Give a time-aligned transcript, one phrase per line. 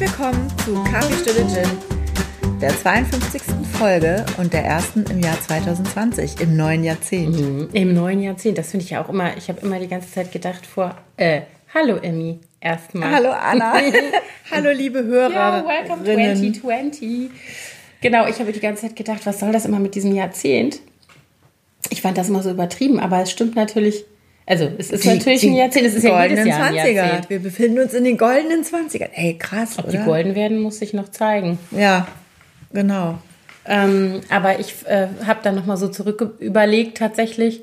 [0.00, 3.42] Willkommen zu Kaffeestille Gin, der 52.
[3.76, 7.38] Folge und der ersten im Jahr 2020, im neuen Jahrzehnt.
[7.38, 7.68] Mhm.
[7.74, 10.32] Im neuen Jahrzehnt, das finde ich ja auch immer, ich habe immer die ganze Zeit
[10.32, 11.42] gedacht vor, äh,
[11.74, 13.14] hallo Emmy, erstmal.
[13.14, 13.74] Hallo Anna.
[14.50, 15.34] hallo liebe Hörer.
[15.34, 17.30] Ja, welcome 2020.
[18.00, 20.80] Genau, ich habe die ganze Zeit gedacht, was soll das immer mit diesem Jahrzehnt?
[21.90, 24.06] Ich fand das immer so übertrieben, aber es stimmt natürlich.
[24.50, 26.74] Also, es ist Die- natürlich die ein Jahrzehnt, es ist ja jedes goldenen Jahr ein
[26.74, 26.92] 20er.
[26.92, 27.30] Jahrzehnt.
[27.30, 29.10] Wir befinden uns in den goldenen 20ern.
[29.14, 29.92] Ey, krass, Ob oder?
[29.92, 31.56] die golden werden, muss sich noch zeigen.
[31.70, 32.08] Ja,
[32.72, 33.18] genau.
[33.64, 37.60] Ähm, aber ich äh, habe dann nochmal so zurück überlegt, tatsächlich,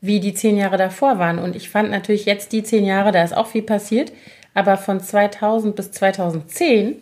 [0.00, 1.38] wie die zehn Jahre davor waren.
[1.38, 4.10] Und ich fand natürlich jetzt die zehn Jahre, da ist auch viel passiert.
[4.54, 6.94] Aber von 2000 bis 2010,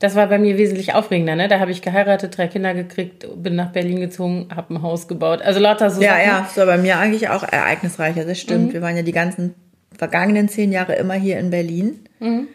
[0.00, 1.36] das war bei mir wesentlich aufregender.
[1.36, 1.46] Ne?
[1.46, 5.40] Da habe ich geheiratet, drei Kinder gekriegt, bin nach Berlin gezogen, habe ein Haus gebaut.
[5.42, 6.26] Also lauter so Ja, Sachen.
[6.26, 8.68] ja, so bei mir eigentlich auch ereignisreicher, das stimmt.
[8.68, 8.72] Mhm.
[8.72, 9.54] Wir waren ja die ganzen
[9.96, 12.00] vergangenen zehn Jahre immer hier in Berlin.
[12.18, 12.48] Mhm.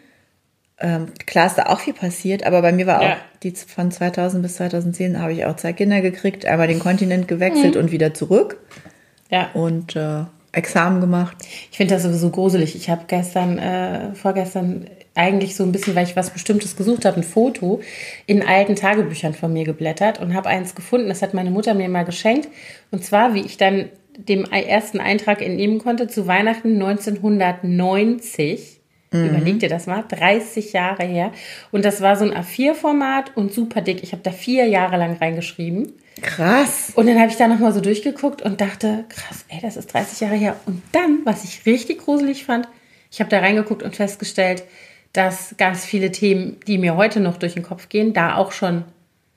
[0.77, 3.13] Ähm, klar ist da auch viel passiert, aber bei mir war Ja.
[3.13, 6.79] auch die z- von 2000 bis 2010 habe ich auch zwei Kinder gekriegt, einmal den
[6.79, 7.81] Kontinent gewechselt Mhm.
[7.81, 8.57] und wieder zurück
[9.29, 9.51] ja.
[9.53, 11.37] und äh, Examen gemacht.
[11.71, 12.75] Ich finde das sowieso gruselig.
[12.75, 17.17] Ich habe gestern, äh, vorgestern eigentlich so ein bisschen, weil ich was Bestimmtes gesucht habe,
[17.17, 17.81] ein Foto
[18.25, 21.07] in alten Tagebüchern von mir geblättert und habe eins gefunden.
[21.07, 22.49] Das hat meine Mutter mir mal geschenkt.
[22.91, 28.81] Und zwar, wie ich dann dem ersten Eintrag entnehmen konnte, zu Weihnachten 1990.
[29.11, 31.31] Überleg dir das mal, 30 Jahre her.
[31.71, 34.03] Und das war so ein A4-Format und super dick.
[34.03, 35.93] Ich habe da vier Jahre lang reingeschrieben.
[36.21, 36.91] Krass.
[36.95, 40.19] Und dann habe ich da nochmal so durchgeguckt und dachte, krass, ey, das ist 30
[40.19, 40.57] Jahre her.
[40.65, 42.67] Und dann, was ich richtig gruselig fand,
[43.09, 44.63] ich habe da reingeguckt und festgestellt,
[45.17, 48.83] dass ganz viele Themen, die mir heute noch durch den Kopf gehen, da auch schon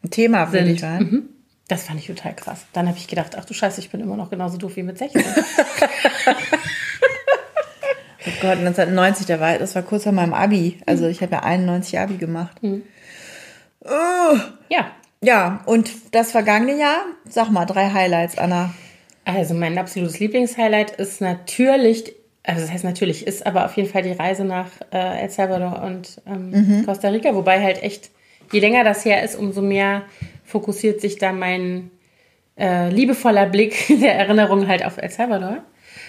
[0.03, 0.67] Ein Thema sind.
[0.67, 0.99] dich, wa?
[1.01, 1.29] Mhm.
[1.69, 2.65] Das fand ich total krass.
[2.73, 4.97] Dann habe ich gedacht, ach du Scheiße, ich bin immer noch genauso doof wie mit
[4.99, 5.23] 16.
[8.27, 10.79] Oh Gott, 1990, da war, das war kurz vor meinem Abi.
[10.87, 12.63] Also ich habe ja 91 Abi gemacht.
[12.63, 12.83] Mhm.
[13.85, 14.37] Oh.
[14.69, 14.91] ja,
[15.23, 18.75] Ja, und das vergangene Jahr, sag mal, drei Highlights, Anna.
[19.25, 22.13] also mein absolutes Lieblingshighlight ist natürlich,
[22.49, 25.83] also das heißt natürlich, ist aber auf jeden Fall die Reise nach äh, El Salvador
[25.83, 28.11] und ähm, Costa Rica, wobei halt echt,
[28.51, 30.03] je länger das her ist, umso mehr
[30.45, 31.91] fokussiert sich da mein
[32.59, 35.59] äh, liebevoller Blick der Erinnerung halt auf El Salvador.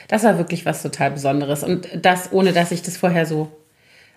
[0.08, 3.52] Das war wirklich was total Besonderes und das, ohne dass ich das vorher so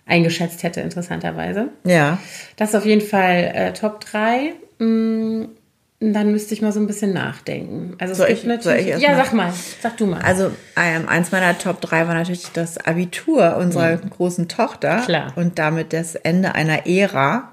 [0.07, 1.71] eingeschätzt hätte, interessanterweise.
[1.85, 2.19] Ja.
[2.55, 4.55] Das ist auf jeden Fall äh, Top 3.
[4.79, 5.47] Mm,
[6.13, 7.95] dann müsste ich mal so ein bisschen nachdenken.
[7.99, 8.89] Also es Soll gibt ich- natürlich.
[8.89, 9.17] ich ja, mal?
[9.25, 9.53] sag mal.
[9.81, 10.21] Sag du mal.
[10.23, 14.99] Also ähm, eins meiner Top 3 war natürlich das Abitur unserer großen Tochter.
[14.99, 15.03] Mhm.
[15.05, 15.33] Klar.
[15.37, 17.51] Und damit das Ende einer Ära.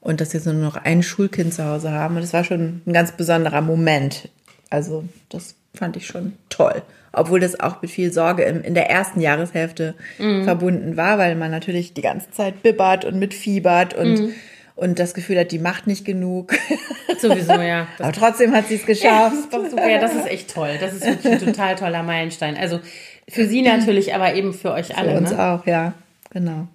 [0.00, 2.16] Und dass wir so nur noch ein Schulkind zu Hause haben.
[2.16, 4.28] Und das war schon ein ganz besonderer Moment.
[4.70, 6.82] Also das fand ich schon toll.
[7.12, 10.44] Obwohl das auch mit viel Sorge im, in der ersten Jahreshälfte Mhm.
[10.44, 14.32] verbunden war, weil man natürlich die ganze Zeit bibbert und mitfiebert und, Mhm.
[14.74, 16.54] Und das Gefühl hat, die macht nicht genug.
[17.20, 17.86] Sowieso, ja.
[17.98, 19.32] Das, Aber trotzdem hat sie es ja, geschafft.
[19.32, 19.88] das ist doch super.
[19.88, 20.78] Ja, das ist echt toll.
[20.80, 22.56] Das ist wirklich ein total toller Meilenstein.
[22.56, 22.80] Also
[23.28, 25.12] für sie natürlich, aber eben für euch alle.
[25.12, 25.42] Für uns ne?
[25.42, 25.94] auch, ja,
[26.30, 26.68] genau.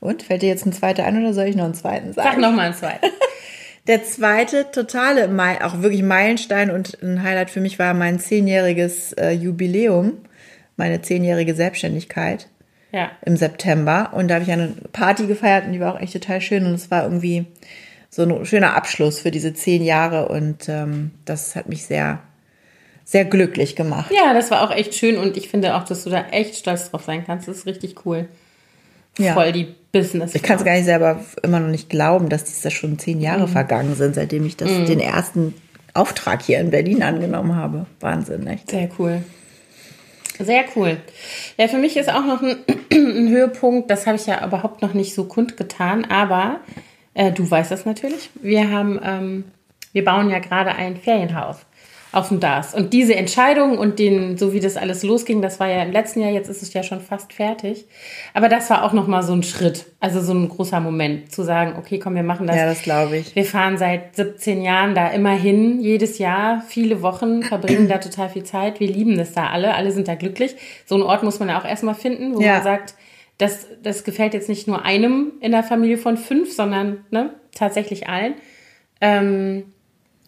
[0.00, 2.28] Und fällt dir jetzt ein zweiter ein oder soll ich noch einen zweiten sagen?
[2.30, 3.06] Sag nochmal einen zweiten.
[3.88, 5.28] Der zweite totale,
[5.64, 10.18] auch wirklich Meilenstein und ein Highlight für mich war mein zehnjähriges äh, Jubiläum,
[10.76, 12.48] meine zehnjährige Selbstständigkeit
[12.92, 13.10] Ja.
[13.24, 14.10] im September.
[14.12, 16.74] Und da habe ich eine Party gefeiert und die war auch echt total schön und
[16.74, 17.46] es war irgendwie
[18.10, 22.20] so ein schöner Abschluss für diese zehn Jahre und ähm, das hat mich sehr,
[23.04, 24.12] sehr glücklich gemacht.
[24.14, 26.90] Ja, das war auch echt schön und ich finde auch, dass du da echt stolz
[26.90, 27.48] drauf sein kannst.
[27.48, 28.28] Das ist richtig cool.
[29.18, 29.32] Ja.
[29.34, 30.34] Voll die Business.
[30.34, 33.48] Ich kann es gar nicht selber immer noch nicht glauben, dass diese schon zehn Jahre
[33.48, 35.54] vergangen sind, seitdem ich das, den ersten
[35.94, 37.86] Auftrag hier in Berlin angenommen habe.
[38.00, 38.70] Wahnsinn, echt.
[38.70, 39.22] Sehr cool.
[40.38, 40.96] Sehr cool.
[41.58, 42.56] Ja, für mich ist auch noch ein,
[42.92, 46.60] ein Höhepunkt, das habe ich ja überhaupt noch nicht so kundgetan, aber
[47.14, 48.30] äh, du weißt das natürlich.
[48.40, 49.44] Wir haben, ähm,
[49.92, 51.58] wir bauen ja gerade ein Ferienhaus
[52.12, 52.74] auf dem DAS.
[52.74, 56.20] Und diese Entscheidung und den, so wie das alles losging, das war ja im letzten
[56.20, 57.86] Jahr, jetzt ist es ja schon fast fertig.
[58.34, 61.74] Aber das war auch nochmal so ein Schritt, also so ein großer Moment, zu sagen,
[61.78, 62.56] okay, komm, wir machen das.
[62.56, 63.34] Ja, das glaube ich.
[63.34, 68.28] Wir fahren seit 17 Jahren da immer hin, jedes Jahr, viele Wochen, verbringen da total
[68.28, 68.78] viel Zeit.
[68.78, 70.54] Wir lieben das da alle, alle sind da glücklich.
[70.84, 72.54] So einen Ort muss man ja auch erstmal finden, wo Ja.
[72.54, 72.94] man sagt,
[73.38, 78.06] das, das gefällt jetzt nicht nur einem in der Familie von fünf, sondern ne, tatsächlich
[78.08, 78.34] allen.
[79.00, 79.72] Ähm,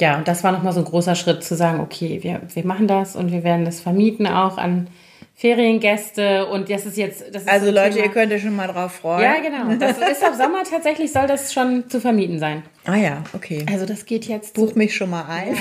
[0.01, 2.89] ja, und das war nochmal so ein großer Schritt zu sagen, okay, wir, wir machen
[2.89, 4.89] das und wir werden das vermieten auch an
[5.37, 8.07] Feriengäste und das ist jetzt, das ist Also so ein Leute, Thema.
[8.07, 9.23] ihr könnt euch schon mal drauf freuen.
[9.23, 9.75] Ja, genau.
[9.79, 12.63] Das ist ab Sommer tatsächlich, soll das schon zu vermieten sein.
[12.85, 13.67] Ah ja, okay.
[13.71, 15.57] Also das geht jetzt Buch mich schon mal ein.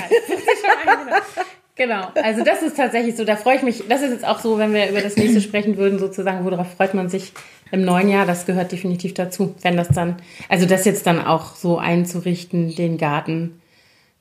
[1.76, 4.58] Genau, also das ist tatsächlich so, da freue ich mich, das ist jetzt auch so,
[4.58, 7.32] wenn wir über das nächste sprechen würden, sozusagen, worauf freut man sich
[7.72, 11.56] im neuen Jahr, das gehört definitiv dazu, wenn das dann, also das jetzt dann auch
[11.56, 13.60] so einzurichten, den Garten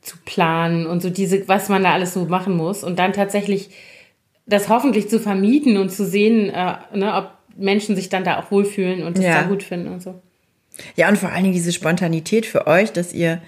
[0.04, 3.70] zu planen und so diese, was man da alles so machen muss und dann tatsächlich
[4.46, 8.52] das hoffentlich zu vermieten und zu sehen, äh, ne, ob Menschen sich dann da auch
[8.52, 9.42] wohlfühlen und es Ja.
[9.42, 10.22] da gut finden und so.
[10.96, 13.42] Ja, und vor allen Dingen diese Spontanität für euch, dass ihr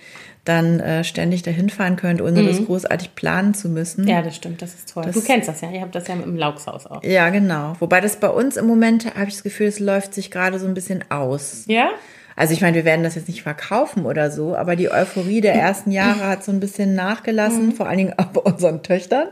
[0.46, 4.08] dann äh, ständig dahin fahren könnt, ohne das großartig planen zu müssen.
[4.08, 5.10] Ja, das stimmt, das ist toll.
[5.12, 7.04] du kennst das ja, ihr habt das ja im Lauchshaus auch.
[7.04, 7.76] Ja, genau.
[7.80, 10.68] Wobei das bei uns im Moment, habe ich das Gefühl, es läuft sich gerade so
[10.68, 11.64] ein bisschen aus.
[11.68, 11.90] Ja?
[12.36, 15.54] Also ich meine, wir werden das jetzt nicht verkaufen oder so, aber die Euphorie der
[15.56, 19.28] ersten Jahre hat so ein bisschen nachgelassen, vor allen Dingen auch bei unseren Töchtern.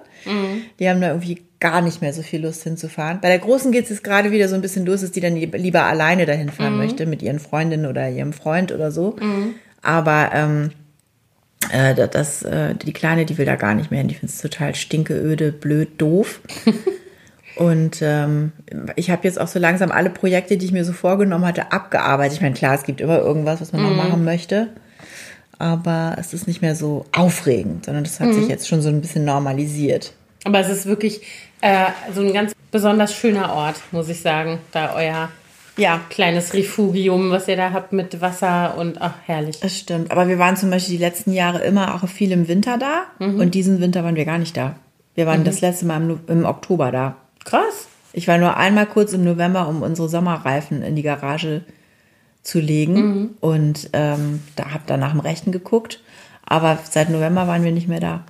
[0.80, 3.20] Die haben da irgendwie gar nicht mehr so viel Lust hinzufahren.
[3.22, 5.36] Bei der Großen geht es jetzt gerade wieder so ein bisschen los, dass die dann
[5.36, 9.18] lieber alleine dahin fahren möchte mit ihren Freundinnen oder ihrem Freund oder so.
[9.82, 10.72] Aber ähm,
[11.72, 14.08] äh, da- das, äh, die Kleine, die will da gar nicht mehr hin.
[14.08, 16.40] Die findet es total stinkeöde, blöd, doof.
[17.56, 18.52] Und ähm,
[18.96, 22.38] ich habe jetzt auch so langsam alle Projekte, die ich mir so vorgenommen hatte, abgearbeitet.
[22.38, 24.70] Ich meine, klar, es gibt immer irgendwas, was man noch machen möchte.
[25.60, 29.02] Aber es ist nicht mehr so aufregend, sondern das hat sich jetzt schon so ein
[29.02, 30.14] bisschen normalisiert.
[30.46, 31.22] Aber es ist wirklich
[31.62, 35.30] äh, so ein ganz besonders schöner Ort, muss ich sagen, da euer
[35.78, 39.60] Ja, kleines Refugium, was ihr da habt mit Wasser und ach, herrlich.
[39.60, 40.12] das stimmt.
[40.12, 43.04] Aber wir waren zum Beispiel die letzten Jahre immer auch viel im Winter da.
[43.20, 44.76] Und diesen Winter waren wir gar nicht da.
[45.16, 47.16] Wir waren das letzte Mal im, im Oktober da.
[47.46, 47.88] Krass.
[48.14, 51.62] Ich war nur einmal kurz im November, um unsere Sommerreifen in die Garage
[52.44, 53.36] zu legen.
[53.40, 56.02] Und ähm, da habe dann nach dem Rechten geguckt.
[56.46, 58.24] Aber seit November waren wir nicht mehr da.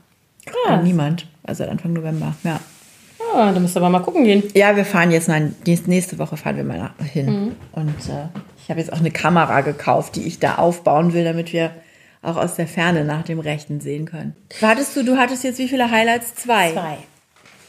[0.46, 0.80] Krass.
[0.80, 1.28] Äh, niemand.
[1.44, 2.60] Also seit Anfang November, ja.
[3.36, 4.44] Ah, da müsst ihr aber mal gucken gehen.
[4.54, 7.54] Ja, wir fahren jetzt, nein, nächste- Woche fahren wir mal hin.
[7.72, 8.28] Und äh,
[8.62, 11.72] ich habe jetzt auch eine Kamera gekauft, die ich da aufbauen will, damit wir
[12.22, 14.36] auch aus der Ferne nach dem Rechten sehen können.
[14.62, 16.36] Hattest du, du hattest jetzt wie viele Highlights?
[16.36, 16.72] Zwei.
[16.72, 16.98] Zwei.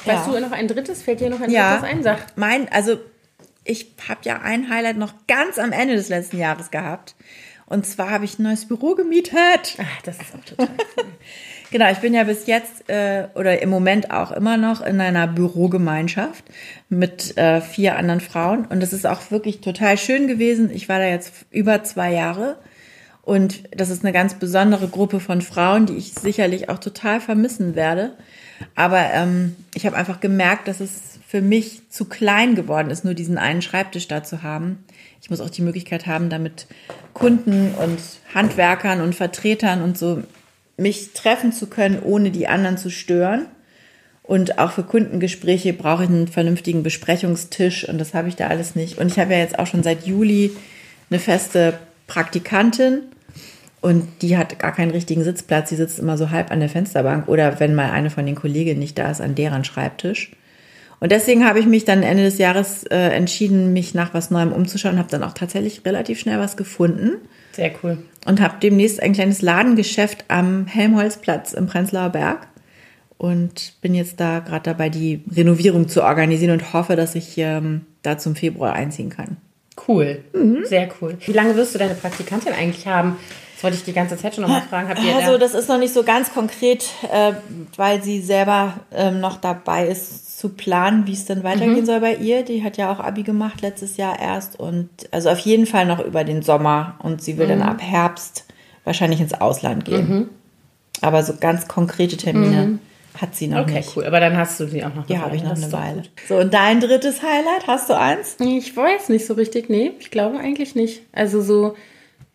[0.05, 0.15] Ja.
[0.15, 1.03] Weißt du noch ein drittes?
[1.03, 1.77] Fällt dir noch ein Ja.
[1.79, 2.03] drittes ein?
[2.03, 2.37] Sag.
[2.37, 2.99] Mein, also
[3.65, 7.15] ich habe ja ein Highlight noch ganz am Ende des letzten Jahres gehabt.
[7.67, 9.77] Und zwar habe ich ein neues Büro gemietet.
[9.79, 10.69] Ach, das ist auch total
[10.99, 11.05] cool.
[11.71, 15.27] Genau, ich bin ja bis jetzt äh, oder im Moment auch immer noch in einer
[15.27, 16.45] Bürogemeinschaft
[16.89, 18.67] mit äh, vier anderen Frauen.
[18.67, 20.71] Und das ist auch wirklich total schön gewesen.
[20.73, 22.59] Ich war da jetzt über zwei Jahre.
[23.23, 27.75] Und das ist eine ganz besondere Gruppe von Frauen, die ich sicherlich auch total vermissen
[27.75, 28.17] werde.
[28.75, 33.15] Aber ähm, ich habe einfach gemerkt, dass es für mich zu klein geworden ist, nur
[33.15, 34.85] diesen einen Schreibtisch da zu haben.
[35.21, 36.67] Ich muss auch die Möglichkeit haben, damit
[37.13, 37.99] Kunden und
[38.35, 40.23] Handwerkern und Vertretern und so
[40.77, 43.47] mich treffen zu können, ohne die anderen zu stören.
[44.23, 48.75] Und auch für Kundengespräche brauche ich einen vernünftigen Besprechungstisch und das habe ich da alles
[48.75, 48.99] nicht.
[48.99, 50.51] Und ich habe ja jetzt auch schon seit Juli
[51.11, 53.03] eine feste Praktikantin
[53.85, 55.69] und die hat gar keinen richtigen Sitzplatz.
[55.69, 58.79] Die sitzt immer so halb an der Fensterbank oder wenn mal eine von den Kolleginnen
[58.79, 60.31] nicht da ist, an deren Schreibtisch.
[61.01, 64.53] Und deswegen habe ich mich dann Ende des Jahres äh, entschieden, mich nach was Neuem
[64.53, 67.17] umzuschauen, habe dann auch tatsächlich relativ schnell was gefunden
[67.53, 67.99] Sehr cool.
[68.25, 72.49] und habe demnächst ein kleines Ladengeschäft am Helmholtzplatz im Prenzlauer Berg
[73.19, 77.83] und bin jetzt da gerade dabei, die Renovierung zu organisieren und hoffe, dass ich ähm,
[78.01, 79.37] da zum Februar einziehen kann.
[79.87, 80.21] Cool.
[80.63, 81.19] Sehr cool.
[81.27, 83.17] Wie lange wirst du deine Praktikantin eigentlich haben?
[83.65, 84.89] Wollte ich die ganze Zeit schon noch mal fragen.
[84.89, 87.33] Habt ihr Also da das ist noch nicht so ganz konkret, äh,
[87.77, 92.15] weil sie selber ähm, noch dabei ist zu planen, wie es dann weitergehen soll bei
[92.15, 92.43] ihr.
[92.45, 95.99] Die hat ja auch Abi gemacht letztes Jahr erst und also auf jeden Fall noch
[96.05, 98.45] über den Sommer und sie will dann ab Herbst
[98.85, 100.29] wahrscheinlich ins Ausland gehen.
[101.01, 102.79] Aber so ganz konkrete Termine
[103.21, 103.97] hat sie noch Okay, nicht.
[103.97, 104.05] cool.
[104.07, 105.97] Aber dann hast du sie auch noch Die eine habe ich noch eine Weile.
[106.03, 106.11] gut.
[106.29, 108.37] So, und dein drittes Highlight, hast du eins?
[108.41, 109.71] Ich weiß nicht so richtig.
[109.71, 111.03] Nee, ich glaube eigentlich nicht.
[111.13, 111.75] Also so,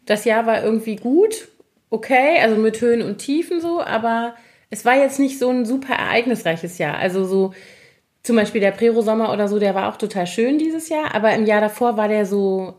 [0.10, 1.50] das Jahr war irgendwie gut,
[1.92, 4.34] okay, also mit Höhen und Tiefen so, aber
[4.72, 6.98] es war jetzt nicht so ein super ereignisreiches Jahr.
[6.98, 7.54] Also so
[8.24, 11.46] zum Beispiel der Prero-Sommer oder so, der war auch total schön dieses Jahr, aber im
[11.46, 12.74] Jahr davor war der so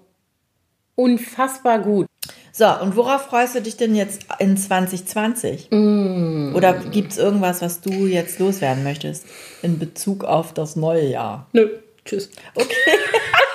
[0.97, 2.07] unfassbar gut.
[2.53, 5.69] So, und worauf freust du dich denn jetzt in 2020?
[5.71, 6.53] Mm.
[6.57, 9.25] Oder gibt es irgendwas, was du jetzt loswerden möchtest
[9.63, 11.47] in Bezug auf das neue Jahr?
[11.53, 11.69] Nö,
[12.05, 12.29] tschüss.
[12.57, 12.75] Okay.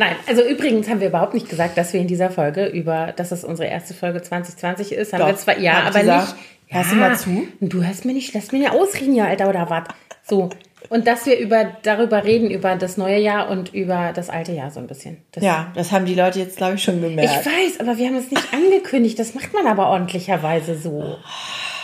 [0.00, 3.32] Nein, also übrigens haben wir überhaupt nicht gesagt, dass wir in dieser Folge über, dass
[3.32, 5.12] es unsere erste Folge 2020 ist.
[5.12, 6.28] Haben Doch, wir zwar, ja, ich aber gesagt.
[6.32, 6.36] nicht.
[6.68, 7.48] Hörst ja, du mal zu?
[7.60, 9.84] Du hörst mir nicht, lass mir ja ausreden, ja, Alter, oder was?
[10.26, 10.48] So.
[10.88, 14.70] Und dass wir über, darüber reden, über das neue Jahr und über das alte Jahr
[14.70, 15.18] so ein bisschen.
[15.32, 17.44] Das, Ja, das haben die Leute jetzt, glaube ich, schon Ich gemerkt.
[17.44, 19.18] weiß, aber wir haben es nicht angekündigt.
[19.18, 21.18] Das macht man aber ordentlicherweise so.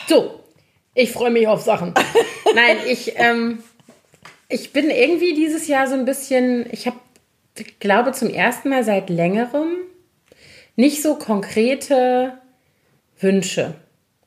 [0.08, 0.40] So,
[0.94, 1.92] ich freue mich auf Sachen.
[2.54, 3.58] Nein, ich, ähm,
[4.48, 6.96] ich bin irgendwie dieses Jahr so ein bisschen, ich habe,
[7.60, 9.68] ich glaube, zum ersten Mal seit längerem
[10.76, 12.34] nicht so konkrete
[13.18, 13.74] Wünsche.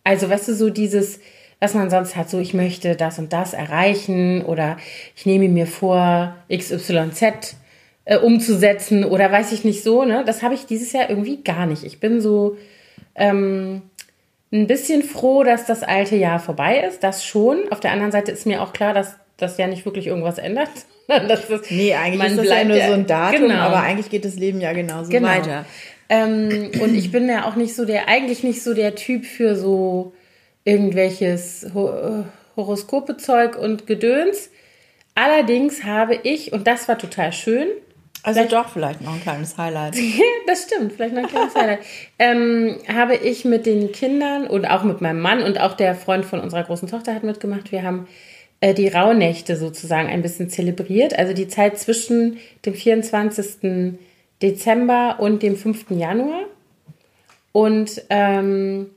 [0.04, 1.20] Also, weißt du, so dieses,
[1.60, 4.78] was man sonst hat, so ich möchte das und das erreichen oder
[5.16, 7.56] ich nehme mir vor, XYZ
[8.06, 10.24] äh, umzusetzen oder weiß ich nicht so, ne?
[10.26, 11.84] Das habe ich dieses Jahr irgendwie gar nicht.
[11.84, 12.58] Ich bin so
[13.16, 13.84] ähm,
[14.52, 17.72] ein bisschen froh, dass das alte Jahr vorbei ist, das schon.
[17.72, 20.70] Auf der anderen Seite ist mir auch klar, dass das ja nicht wirklich irgendwas ändert.
[21.28, 23.56] das ist, nee, eigentlich ist das ja nur so ein Datum, genau.
[23.56, 25.28] aber eigentlich geht das Leben ja genauso genau.
[25.28, 25.66] weiter.
[26.08, 29.56] Ähm, und ich bin ja auch nicht so der, eigentlich nicht so der Typ für
[29.56, 30.14] so
[30.64, 32.26] irgendwelches Ho
[32.56, 34.50] Horoskopezeug und Gedöns.
[35.16, 37.68] Allerdings habe ich, und das war total schön,
[38.22, 39.96] also vielleicht, doch, vielleicht noch ein kleines Highlight.
[40.48, 41.80] das stimmt, vielleicht noch ein kleines Highlight.
[42.20, 46.26] Ähm, habe ich mit den Kindern und auch mit meinem Mann und auch der Freund
[46.26, 47.72] von unserer großen Tochter hat mitgemacht.
[47.72, 48.08] Wir haben
[48.62, 51.18] äh, die Rauhnächte sozusagen ein bisschen zelebriert.
[51.18, 53.98] Also die Zeit zwischen dem 24.
[54.42, 55.92] Dezember und dem 5.
[55.92, 56.46] Januar.
[57.52, 58.88] Und ähm,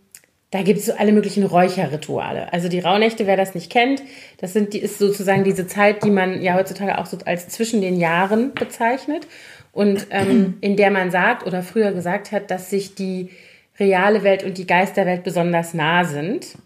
[0.53, 2.53] da gibt es so alle möglichen Räucherrituale.
[2.53, 4.03] Also die Rauhnächte, wer das nicht kennt,
[4.39, 7.81] das sind die, ist sozusagen diese Zeit, die man ja heutzutage auch so als zwischen
[7.81, 9.27] den Jahren bezeichnet
[9.73, 13.31] und ähm, in der man sagt oder früher gesagt hat, dass sich die
[13.81, 16.59] reale Welt und die Geisterwelt besonders nah sind.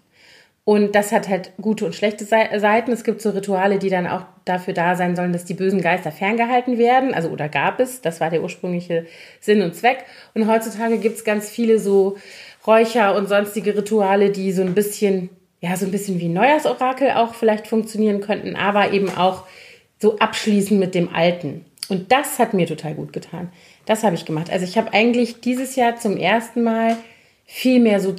[0.69, 2.91] Und das hat halt gute und schlechte Seiten.
[2.91, 6.11] Es gibt so Rituale, die dann auch dafür da sein sollen, dass die bösen Geister
[6.11, 7.15] ferngehalten werden.
[7.15, 8.01] Also, oder gab es.
[8.01, 9.07] Das war der ursprüngliche
[9.41, 9.99] Sinn und Zweck.
[10.35, 12.17] Und heutzutage gibt es ganz viele so
[12.67, 15.29] Räucher und sonstige Rituale, die so ein bisschen,
[15.61, 19.45] ja, so ein bisschen wie Neujahrsorakel auch vielleicht funktionieren könnten, aber eben auch
[20.01, 21.65] so abschließen mit dem Alten.
[21.89, 23.53] Und das hat mir total gut getan.
[23.85, 24.51] Das habe ich gemacht.
[24.51, 26.97] Also ich habe eigentlich dieses Jahr zum ersten Mal
[27.45, 28.11] viel mehr so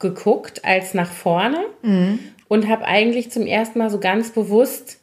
[0.00, 2.18] zurückgeguckt als nach vorne mhm.
[2.48, 4.98] und habe eigentlich zum ersten Mal so ganz bewusst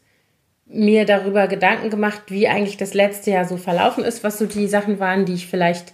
[0.66, 4.68] mir darüber Gedanken gemacht, wie eigentlich das letzte Jahr so verlaufen ist, was so die
[4.68, 5.94] Sachen waren, die ich vielleicht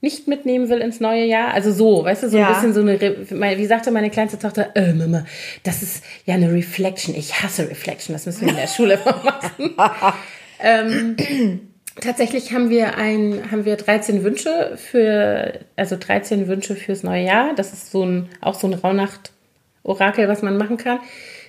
[0.00, 1.52] nicht mitnehmen will ins neue Jahr.
[1.52, 2.48] Also so, weißt du, so ja.
[2.48, 5.24] ein bisschen so eine, wie sagte meine kleinste Tochter, äh, Mama,
[5.64, 7.14] das ist ja eine Reflection.
[7.16, 9.74] Ich hasse Reflection, das müssen wir in der Schule machen.
[10.60, 17.24] ähm, tatsächlich haben wir ein, haben wir 13 Wünsche für, also 13 Wünsche fürs neue
[17.24, 17.54] Jahr.
[17.54, 21.00] Das ist so ein, auch so ein Rauhnacht-Orakel, was man machen kann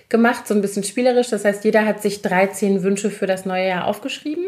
[0.08, 1.28] gemacht, so ein bisschen spielerisch.
[1.30, 4.46] Das heißt, jeder hat sich 13 Wünsche für das neue Jahr aufgeschrieben.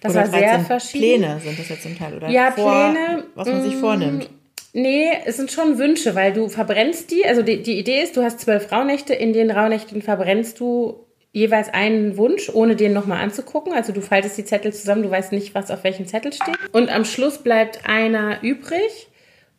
[0.00, 1.22] Das oder war sehr verschieden.
[1.22, 2.28] Pläne sind das jetzt zum Teil, oder?
[2.28, 3.24] Ja, vor, Pläne.
[3.34, 4.30] Was man sich mm, vornimmt.
[4.74, 7.24] Nee, es sind schon Wünsche, weil du verbrennst die.
[7.24, 9.14] Also die, die Idee ist, du hast zwölf Rauhnächte.
[9.14, 13.72] In den Rauhnächten verbrennst du jeweils einen Wunsch, ohne den nochmal anzugucken.
[13.72, 16.56] Also du faltest die Zettel zusammen, du weißt nicht, was auf welchem Zettel steht.
[16.72, 19.08] Und am Schluss bleibt einer übrig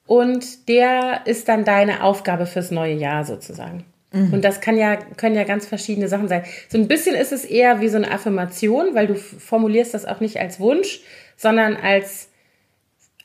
[0.05, 3.85] und der ist dann deine Aufgabe fürs neue Jahr sozusagen.
[4.11, 4.33] Mhm.
[4.33, 6.43] Und das kann ja, können ja ganz verschiedene Sachen sein.
[6.67, 10.19] So ein bisschen ist es eher wie so eine Affirmation, weil du formulierst das auch
[10.19, 11.01] nicht als Wunsch,
[11.38, 12.29] sondern als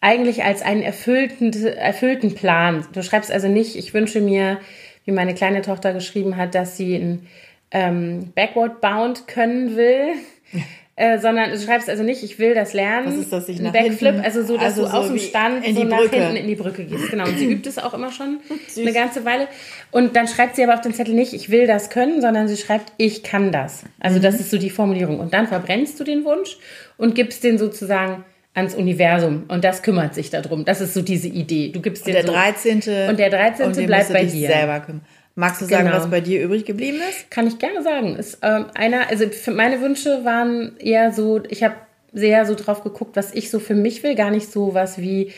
[0.00, 2.86] eigentlich als einen erfüllten, erfüllten Plan.
[2.92, 4.60] Du schreibst also nicht, ich wünsche mir,
[5.06, 7.26] wie meine kleine Tochter geschrieben hat, dass sie ein
[7.74, 10.14] ähm, Backward Bound können will.
[10.96, 13.08] Äh, sondern du schreibst also nicht, ich will das lernen.
[13.08, 15.18] Was ist das, ich nach Backflip, hinten, also so, dass also du so aus dem
[15.18, 16.14] Stand so nach Brücke.
[16.14, 17.10] hinten in die Brücke gehst.
[17.10, 17.24] Genau.
[17.24, 18.38] Und sie übt es auch immer schon
[18.76, 19.48] eine ganze Weile.
[19.90, 22.56] Und dann schreibt sie aber auf den Zettel nicht, ich will das können, sondern sie
[22.56, 23.82] schreibt, ich kann das.
[23.98, 24.22] Also mhm.
[24.22, 25.18] das ist so die Formulierung.
[25.18, 26.58] Und dann verbrennst du den Wunsch
[26.96, 30.64] und gibst den sozusagen ans Universum und das kümmert sich darum.
[30.64, 31.70] Das ist so diese Idee.
[31.70, 32.82] Du gibst den und der 13.
[32.82, 33.66] So, und der 13.
[33.66, 34.48] Und bleibt bei dir.
[34.48, 35.02] selber kümmern.
[35.36, 35.96] Magst du sagen, genau.
[35.96, 37.30] was bei dir übrig geblieben ist?
[37.30, 38.16] Kann ich gerne sagen.
[38.16, 41.74] Ist ähm, einer, also für meine Wünsche waren eher so, ich habe
[42.12, 45.32] sehr so drauf geguckt, was ich so für mich will, gar nicht so was wie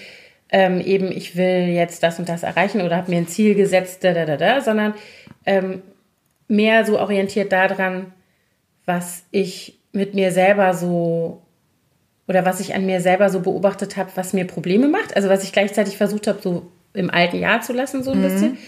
[0.51, 4.05] ähm, eben, ich will jetzt das und das erreichen oder habe mir ein Ziel gesetzt,
[4.05, 4.95] da, da, da, da, sondern
[5.47, 5.83] ähm,
[6.47, 8.13] mehr so orientiert daran,
[8.85, 11.43] was ich mit mir selber so
[12.29, 15.17] oder was ich an mir selber so beobachtet habe, was mir Probleme macht.
[15.17, 18.23] Also was ich gleichzeitig versucht habe, so im alten Jahr zu lassen, so ein mhm.
[18.23, 18.59] bisschen.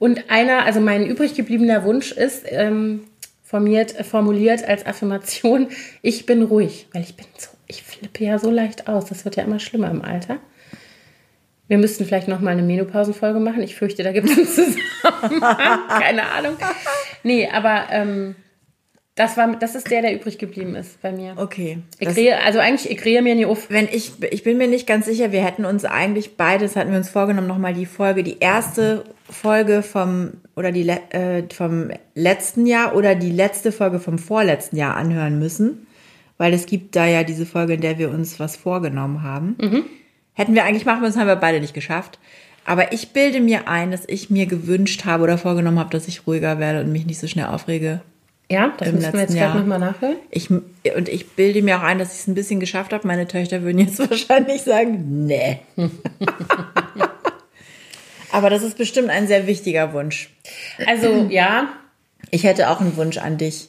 [0.00, 3.02] Und einer, also mein übrig gebliebener Wunsch ist, ähm,
[3.44, 5.68] formiert, äh, formuliert als Affirmation,
[6.02, 9.04] ich bin ruhig, weil ich bin so, ich flippe ja so leicht aus.
[9.04, 10.38] Das wird ja immer schlimmer im Alter.
[11.68, 13.62] Wir müssten vielleicht noch mal eine Menopausenfolge machen.
[13.62, 15.80] Ich fürchte, da gibt es einen Zusammenhang.
[16.00, 16.56] Keine Ahnung.
[17.22, 18.36] Nee, aber ähm,
[19.16, 21.34] das, war, das ist der, der übrig geblieben ist bei mir.
[21.36, 21.78] Okay.
[21.98, 23.68] Ich kriege, also eigentlich, ich kriege mir nie auf.
[23.68, 26.96] Wenn ich, ich bin mir nicht ganz sicher, wir hätten uns eigentlich beides, hatten wir
[26.96, 32.94] uns vorgenommen, nochmal die Folge, die erste Folge vom, oder die, äh, vom letzten Jahr
[32.94, 35.86] oder die letzte Folge vom vorletzten Jahr anhören müssen.
[36.36, 39.56] Weil es gibt da ja diese Folge, in der wir uns was vorgenommen haben.
[39.60, 39.84] Mhm.
[40.32, 42.18] Hätten wir eigentlich machen müssen, haben wir beide nicht geschafft.
[42.64, 46.26] Aber ich bilde mir ein, dass ich mir gewünscht habe oder vorgenommen habe, dass ich
[46.26, 48.00] ruhiger werde und mich nicht so schnell aufrege
[48.50, 50.16] ja, das müssen wir jetzt gerade nochmal nachhören.
[50.28, 53.06] Ich, und ich bilde mir auch ein, dass ich es ein bisschen geschafft habe.
[53.06, 55.60] Meine Töchter würden jetzt wahrscheinlich sagen, nee.
[58.32, 60.30] Aber das ist bestimmt ein sehr wichtiger Wunsch.
[60.86, 61.68] Also ja,
[62.30, 63.68] Ich hätte auch einen Wunsch an dich.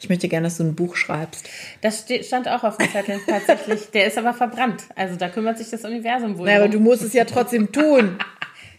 [0.00, 1.48] Ich möchte gerne, dass du ein Buch schreibst.
[1.80, 3.90] das stand auch auf dem Zettel tatsächlich.
[3.92, 4.82] Der ist aber verbrannt.
[4.96, 6.48] Also da kümmert sich das Universum wohl.
[6.48, 8.18] Ja, aber du musst es ja trotzdem tun.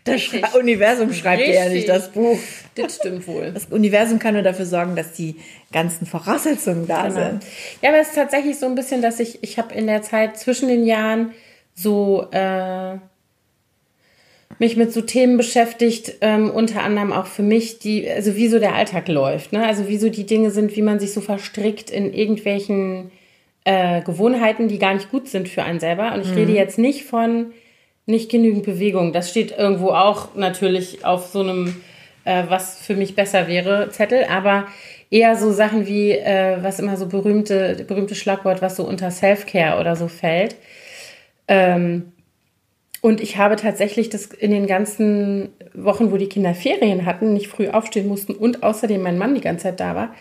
[0.05, 0.53] Das Richtig.
[0.53, 2.37] Universum schreibt dir ja nicht das Buch.
[2.75, 3.51] Das stimmt wohl.
[3.53, 5.37] Das Universum kann nur dafür sorgen, dass die
[5.71, 7.15] ganzen Voraussetzungen da Genau.
[7.21, 7.45] sind.
[7.81, 10.37] Ja, aber es ist tatsächlich so ein bisschen, dass ich, ich habe in der Zeit
[10.37, 11.31] zwischen den Jahren
[11.73, 12.97] so äh,
[14.59, 18.59] mich mit so Themen beschäftigt, ähm, unter anderem auch für mich, die, also wie so
[18.59, 19.65] der Alltag läuft, ne?
[19.65, 23.11] Also wie so die Dinge sind, wie man sich so verstrickt in irgendwelchen
[23.65, 26.13] äh, Gewohnheiten, die gar nicht gut sind für einen selber.
[26.13, 27.53] Und ich rede jetzt nicht von
[28.05, 29.13] nicht genügend Bewegung.
[29.13, 31.81] Das steht irgendwo auch natürlich auf so einem,
[32.25, 34.67] äh, was für mich besser wäre, Zettel, aber
[35.09, 39.79] eher so Sachen wie, äh, was immer so berühmte, berühmte Schlagwort, was so unter Self-Care
[39.79, 40.55] oder so fällt.
[41.47, 42.11] Ähm,
[43.03, 47.49] und ich habe tatsächlich das in den ganzen Wochen, wo die Kinder Ferien hatten, nicht
[47.49, 50.15] früh aufstehen mussten und außerdem mein Mann die ganze Zeit da war,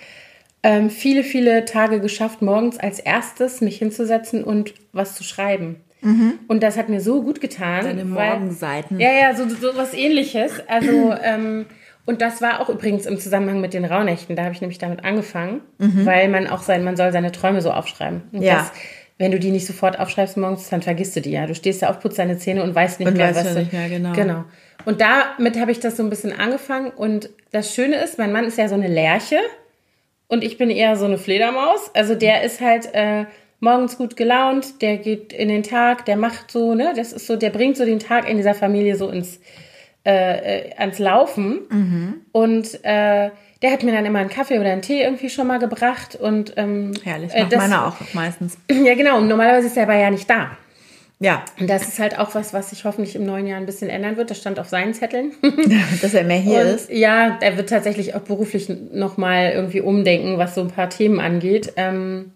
[0.64, 5.76] ähm, viele, viele Tage geschafft, morgens als erstes mich hinzusetzen und was zu schreiben.
[6.48, 7.84] Und das hat mir so gut getan.
[7.84, 8.98] Deine weil- Morgenseiten.
[8.98, 10.54] Ja, ja, so, so was ähnliches.
[10.66, 11.66] Also, ähm,
[12.06, 14.34] und das war auch übrigens im Zusammenhang mit den Rauhnächten.
[14.34, 17.70] Da habe ich nämlich damit angefangen, weil man auch sein, man soll seine Träume so
[17.70, 18.22] aufschreiben.
[18.32, 18.54] Und Ja.
[18.56, 18.72] das,
[19.22, 21.46] wenn du die nicht sofort aufschreibst morgens, dann vergisst du die ja.
[21.46, 23.60] Du stehst da auf, putzt deine Zähne und weißt nicht Und mehr, weißt was du.
[23.60, 24.12] nicht mehr, genau.
[24.12, 24.44] Genau.
[24.84, 26.90] Und damit habe ich das so ein bisschen angefangen.
[26.90, 29.38] Und das Schöne ist, mein Mann ist ja so eine Lerche
[30.26, 31.90] und ich bin eher so eine Fledermaus.
[31.94, 33.26] Also der ist halt äh,
[33.60, 37.36] morgens gut gelaunt, der geht in den Tag, der macht so, ne, das ist so,
[37.36, 39.38] der bringt so den Tag in dieser Familie so ins
[40.04, 41.60] äh, äh, ans Laufen.
[41.70, 42.14] Mhm.
[42.32, 43.30] Und äh,
[43.62, 46.52] der hat mir dann immer einen Kaffee oder einen Tee irgendwie schon mal gebracht und
[46.56, 48.58] ähm, Herrlich, äh, macht das- meiner auch meistens.
[48.70, 49.18] Ja, genau.
[49.18, 50.50] Und normalerweise ist er aber ja nicht da.
[51.20, 53.88] Ja, Und das ist halt auch was, was sich hoffentlich im neuen Jahr ein bisschen
[53.88, 54.30] ändern wird.
[54.30, 55.30] Das stand auf seinen Zetteln.
[56.02, 56.90] dass er mehr hier Und ist.
[56.90, 61.74] ja, er wird tatsächlich auch beruflich nochmal irgendwie umdenken, was so ein paar Themen angeht.
[61.76, 62.32] Ähm,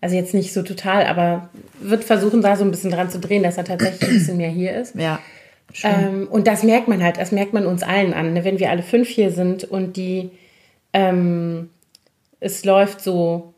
[0.00, 1.48] also jetzt nicht so total, aber
[1.80, 4.50] wird versuchen, da so ein bisschen dran zu drehen, dass er tatsächlich ein bisschen mehr
[4.50, 4.94] hier ist.
[5.00, 5.18] Ja.
[5.84, 8.44] Ähm, und das merkt man halt, das merkt man uns allen an, ne?
[8.44, 10.30] wenn wir alle fünf hier sind und die,
[10.92, 11.70] ähm,
[12.40, 13.54] es läuft so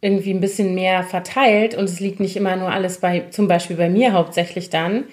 [0.00, 3.76] irgendwie ein bisschen mehr verteilt und es liegt nicht immer nur alles bei, zum Beispiel
[3.76, 5.04] bei mir hauptsächlich dann,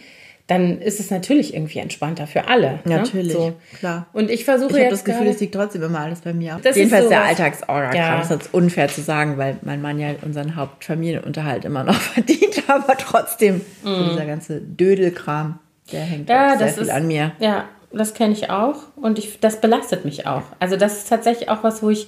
[0.48, 2.80] dann ist es natürlich irgendwie entspannter für alle.
[2.86, 3.40] Natürlich, Ne?
[3.40, 3.54] So.
[3.78, 4.08] klar.
[4.14, 6.60] Und ich versuche Ich habe jetzt das Gefühl, es liegt trotzdem immer alles bei mir.
[6.64, 7.96] Das ist Jedenfalls der sowas- Alltagsorga-Kram.
[7.96, 8.18] Ja.
[8.18, 12.64] Das ist jetzt unfair zu sagen, weil mein Mann ja unseren Hauptfamilienunterhalt immer noch verdient,
[12.68, 15.60] aber trotzdem, so dieser ganze Dödelkram,
[15.92, 16.34] der hängt Mhm.
[16.34, 17.32] Ja, sehr das viel ist, an mir.
[17.40, 20.44] Ja, das kenne ich auch und ich, das belastet mich auch.
[20.60, 22.08] Also das ist tatsächlich auch was, wo ich,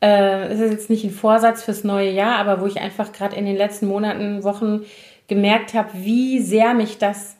[0.00, 3.36] äh, es ist jetzt nicht ein Vorsatz fürs neue Jahr, aber wo ich einfach gerade
[3.36, 4.82] in den letzten Monaten, Wochen
[5.28, 7.36] gemerkt habe, wie sehr mich das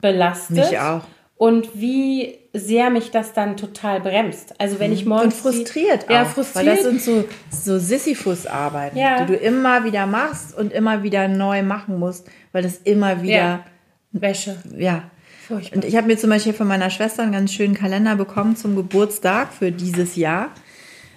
[0.00, 0.56] belastet.
[0.56, 1.02] Mich auch.
[1.36, 4.54] Und wie sehr mich das dann total bremst.
[4.60, 5.12] Also wenn ich Mhm.
[5.12, 5.40] Und morgens...
[5.40, 6.26] frustriert Ja, auch.
[6.26, 6.66] frustriert.
[6.66, 9.24] Weil das sind so, so Sisyphus-Arbeiten, Ja.
[9.24, 13.34] die du immer wieder machst und immer wieder neu machen musst, weil das immer wieder,
[13.34, 13.64] ja,
[14.12, 14.56] Wäsche.
[14.76, 15.02] ja.
[15.46, 15.76] Furchtbar.
[15.76, 18.76] Und ich habe mir zum Beispiel von meiner Schwester einen ganz schönen Kalender bekommen zum
[18.76, 20.50] Geburtstag für dieses Jahr.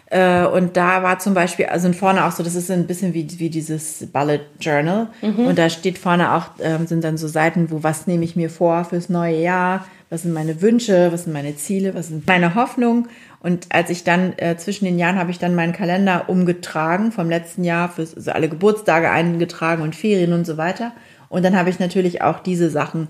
[0.09, 3.27] Äh, Und da war zum Beispiel, also vorne auch so, das ist ein bisschen wie,
[3.39, 5.07] wie dieses Bullet Journal.
[5.47, 8.49] Und da steht vorne auch, ähm, sind dann so Seiten, wo was nehme ich mir
[8.49, 12.55] vor fürs neue Jahr, was sind meine Wünsche, was sind meine Ziele, was sind meine
[12.55, 13.09] Hoffnungen.
[13.41, 17.29] Und als ich dann äh, zwischen den Jahren habe ich dann meinen Kalender umgetragen vom
[17.29, 20.93] letzten Jahr, für also alle Geburtstage eingetragen und Ferien und so weiter.
[21.29, 23.09] Und dann habe ich natürlich auch diese Sachen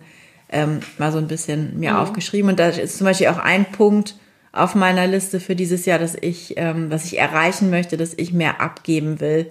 [0.49, 2.49] ähm, mal so ein bisschen mir aufgeschrieben.
[2.49, 4.15] Und da ist zum Beispiel auch ein Punkt
[4.53, 8.33] auf meiner Liste für dieses Jahr, dass ich, ähm, was ich erreichen möchte, dass ich
[8.33, 9.47] mehr abgeben will.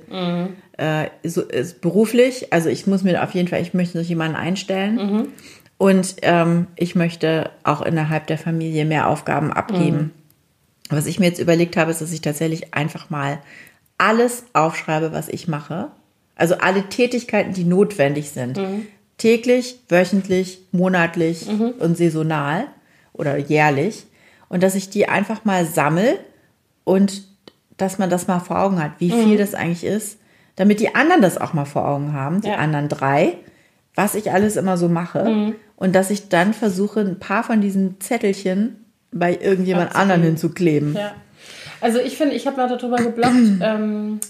[0.78, 4.36] Äh, so, ist beruflich, also ich muss mir auf jeden Fall, ich möchte noch jemanden
[4.36, 4.98] einstellen.
[5.78, 10.12] Und ähm, ich möchte auch innerhalb der Familie mehr Aufgaben abgeben.
[10.88, 13.40] Was ich mir jetzt überlegt habe, ist, dass ich tatsächlich einfach mal
[13.98, 15.88] alles aufschreibe, was ich mache.
[16.34, 18.58] Also alle Tätigkeiten, die notwendig sind.
[19.18, 21.46] Täglich, wöchentlich, monatlich
[21.78, 22.66] und saisonal
[23.12, 24.06] oder jährlich.
[24.48, 26.18] Und dass ich die einfach mal sammel
[26.84, 27.22] und
[27.76, 30.18] dass man das mal vor Augen hat, wie viel das eigentlich ist,
[30.56, 32.56] damit die anderen das auch mal vor Augen haben, die Ja.
[32.56, 33.34] anderen drei,
[33.94, 35.54] was ich alles immer so mache.
[35.76, 40.94] Und dass ich dann versuche, ein paar von diesen Zettelchen bei irgendjemand anderen hinzukleben.
[40.94, 41.14] Ja.
[41.80, 43.34] Also ich finde, ich habe mal darüber geblockt.
[43.62, 44.20] ähm,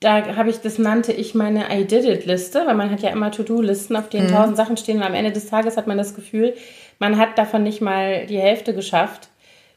[0.00, 3.10] da habe ich, das nannte ich meine I did it Liste, weil man hat ja
[3.10, 4.10] immer To-Do-Listen, auf Mhm.
[4.10, 6.54] denen tausend Sachen stehen und am Ende des Tages hat man das Gefühl,
[6.98, 9.28] man hat davon nicht mal die Hälfte geschafft,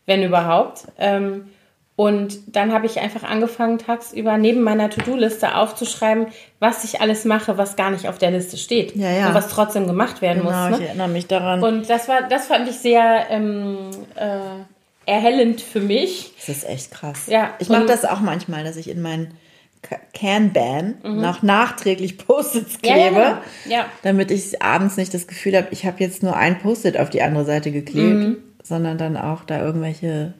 [0.06, 0.84] wenn überhaupt.
[0.98, 1.50] Ähm,
[1.96, 6.28] und dann habe ich einfach angefangen, tagsüber neben meiner To-Do-Liste aufzuschreiben,
[6.60, 8.96] was ich alles mache, was gar nicht auf der Liste steht.
[8.96, 9.28] Ja, ja.
[9.28, 10.76] Und was trotzdem gemacht werden Genau, muss.
[10.76, 10.88] ich Ne?
[10.88, 11.62] erinnere mich daran.
[11.62, 16.32] Und das war, das fand ich sehr ähm, äh, erhellend für mich.
[16.38, 17.28] Das ist echt krass.
[17.28, 19.34] Ja, Ich mache das auch manchmal, dass ich in meinen
[19.82, 22.88] Ka- Kanban noch nachträglich Post-its Mhm.
[22.88, 23.76] Ja, klebe, ja, genau.
[23.76, 23.86] Ja.
[24.04, 27.22] damit ich abends nicht das Gefühl habe, ich habe jetzt nur ein Post-it auf die
[27.22, 28.38] andere Seite geklebt, Mhm.
[28.64, 30.34] sondern dann auch da irgendwelche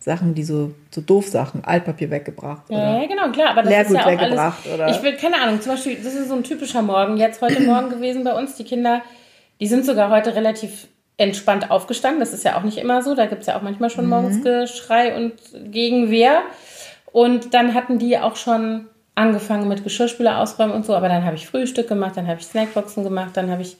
[0.00, 2.62] Sachen, die so, so doof Sachen, Altpapier weggebracht.
[2.70, 3.50] Ja, genau, klar.
[3.50, 4.74] Aber das Leergut ist ja auch weggebracht, alles.
[4.74, 4.88] oder?
[4.90, 7.16] Ich will, keine Ahnung, zum Beispiel, das ist so ein typischer Morgen.
[7.18, 8.54] Jetzt heute Morgen gewesen bei uns.
[8.54, 9.02] Die Kinder,
[9.60, 10.86] die sind sogar heute relativ
[11.18, 12.20] entspannt aufgestanden.
[12.20, 13.14] Das ist ja auch nicht immer so.
[13.16, 13.92] Da gibt es ja auch manchmal Mhm.
[13.94, 15.32] schon morgens Geschrei und
[15.72, 16.42] Gegenwehr.
[17.18, 20.94] Und dann hatten die auch schon angefangen mit Geschirrspüler ausräumen und so.
[20.94, 23.76] Aber dann habe ich Frühstück gemacht, dann habe ich Snackboxen gemacht, dann habe ich.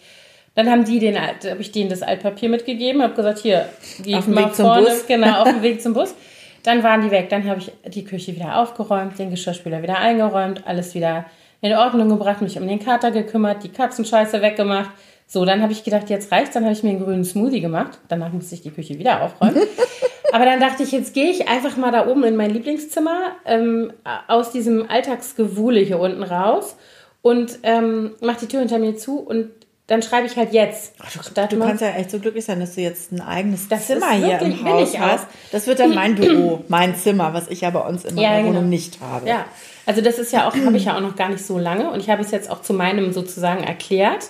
[0.57, 3.69] Dann haben die den, habe ich denen das Altpapier mitgegeben, habe gesagt, hier,
[4.03, 5.07] geh Auf dem mal vorne, Bus.
[5.07, 6.17] genau, auf dem Weg zum Bus.
[6.65, 7.29] Dann waren die weg.
[7.29, 11.27] Dann habe ich die Küche wieder aufgeräumt, den Geschirrspüler wieder eingeräumt, alles wieder
[11.61, 14.91] in Ordnung gebracht, mich um den Kater gekümmert, die Katzenscheiße weggemacht.
[15.29, 16.55] So, dann habe ich gedacht, jetzt reicht's.
[16.55, 18.01] Dann habe ich mir einen grünen Smoothie gemacht.
[18.09, 19.63] Danach musste ich die Küche wieder aufräumen.
[20.33, 23.93] Aber dann dachte ich, jetzt gehe ich einfach mal da oben in mein Lieblingszimmer ähm,
[24.27, 26.77] aus diesem Alltagsgewuhle hier unten raus
[27.23, 29.51] und ähm, mache die Tür hinter mir zu und
[29.87, 30.93] dann schreibe ich halt jetzt.
[31.33, 33.87] Statt Du mal- kannst ja echt so glücklich sein, dass du jetzt ein eigenes Das
[33.87, 35.27] Zimmer hier im Haus hast.
[35.51, 38.43] Das wird dann mein Büro, mein Zimmer, was ich ja bei uns in Ja, meiner
[38.43, 38.49] genau.
[38.59, 39.27] Wohnung nicht habe.
[39.27, 39.47] Ja,
[39.87, 42.01] also das ist ja auch, habe ich ja auch noch gar nicht so lange und
[42.01, 44.27] ich habe es jetzt auch zu meinem sozusagen erklärt.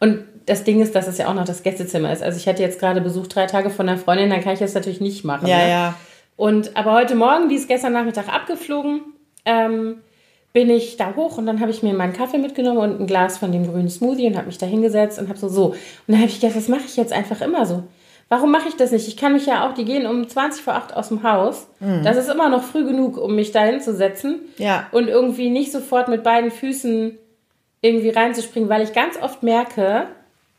[0.00, 2.22] Und das Ding ist, dass es ja auch noch das Gästezimmer ist.
[2.22, 4.74] Also ich hatte jetzt gerade Besuch drei Tage von einer Freundin, dann kann ich das
[4.74, 5.46] natürlich nicht machen.
[5.46, 5.70] Ja, ne?
[5.70, 5.94] ja.
[6.36, 9.02] Und aber heute Morgen, die ist gestern Nachmittag abgeflogen,
[9.44, 9.96] ähm,
[10.52, 13.38] bin ich da hoch und dann habe ich mir meinen Kaffee mitgenommen und ein Glas
[13.38, 15.66] von dem grünen Smoothie und habe mich da hingesetzt und habe so so.
[15.66, 15.78] Und
[16.08, 17.84] dann habe ich gedacht, das mache ich jetzt einfach immer so.
[18.28, 19.08] Warum mache ich das nicht?
[19.08, 21.68] Ich kann mich ja auch, die gehen um 20 vor 8 aus dem Haus.
[22.02, 24.40] Das ist immer noch früh genug, um mich da hinzusetzen.
[24.56, 24.88] Ja.
[24.90, 27.18] Und irgendwie nicht sofort mit beiden Füßen
[27.82, 30.06] irgendwie reinzuspringen, weil ich ganz oft merke,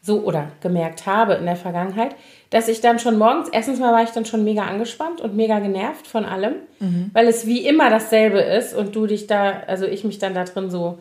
[0.05, 2.13] so oder gemerkt habe in der Vergangenheit,
[2.49, 5.59] dass ich dann schon morgens, erstens mal war ich dann schon mega angespannt und mega
[5.59, 6.55] genervt von allem,
[7.13, 10.43] weil es wie immer dasselbe ist und du dich da, also ich mich dann da
[10.43, 10.99] drin so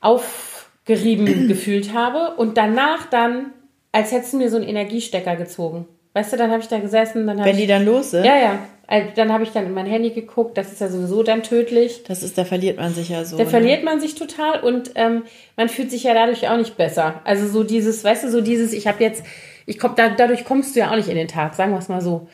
[0.00, 3.46] aufgerieben gefühlt habe und danach dann,
[3.90, 5.86] als hättest du mir so einen Energiestecker gezogen.
[6.12, 8.24] Weißt du, dann habe ich da gesessen, dann habe Wenn ich die dann los sind,
[8.24, 8.58] ja, ja.
[8.90, 12.02] Also dann habe ich dann in mein Handy geguckt, das ist ja sowieso dann tödlich.
[12.02, 13.36] das ist, da verliert man sich ja so.
[13.36, 13.48] Da ne?
[13.48, 15.22] verliert man sich total und ähm,
[15.56, 17.20] man fühlt sich ja dadurch auch nicht besser.
[17.22, 19.22] Also so dieses, weißt du, so dieses, ich habe jetzt,
[19.64, 21.88] ich komm, da, dadurch kommst du ja auch nicht in den Tag, sagen wir es
[21.88, 22.26] mal so.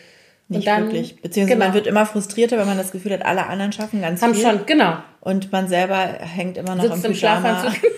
[0.48, 1.20] Nicht wirklich.
[1.20, 4.22] Beziehungsweise genau, man wird immer frustrierter, wenn man das Gefühl hat, alle anderen schaffen ganz
[4.22, 4.44] haben viel.
[4.44, 7.40] schon, genau, Und man selber hängt immer noch sitzt im im Pyjama.
[7.40, 7.94] Schlafanzug genau,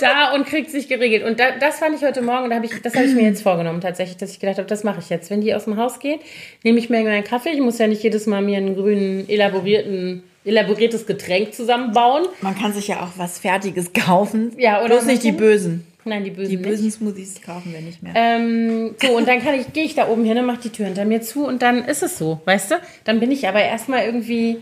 [0.00, 1.22] da und kriegt sich geregelt.
[1.24, 3.42] Und da, das fand ich heute Morgen, da hab ich, das habe ich mir jetzt
[3.42, 5.30] vorgenommen tatsächlich, dass ich gedacht habe, das mache ich jetzt.
[5.30, 6.18] Wenn die aus dem Haus gehen,
[6.64, 7.50] nehme ich mir meinen Kaffee.
[7.50, 12.24] Ich muss ja nicht jedes Mal mir einen grünen, elaborierten, elaboriertes Getränk zusammenbauen.
[12.40, 14.52] Man kann sich ja auch was Fertiges kaufen.
[14.56, 15.32] Ja, oder Bloß nicht die.
[15.32, 15.86] Bösen.
[16.06, 16.68] Nein, die bösen Die nicht.
[16.68, 18.12] bösen Smoothies kaufen wir nicht mehr.
[18.16, 20.86] Ähm, so, und dann kann ich, gehe ich da oben hin und mache die Tür
[20.86, 22.74] hinter mir zu und dann ist es so, weißt du?
[23.04, 24.58] Dann bin ich aber erstmal irgendwie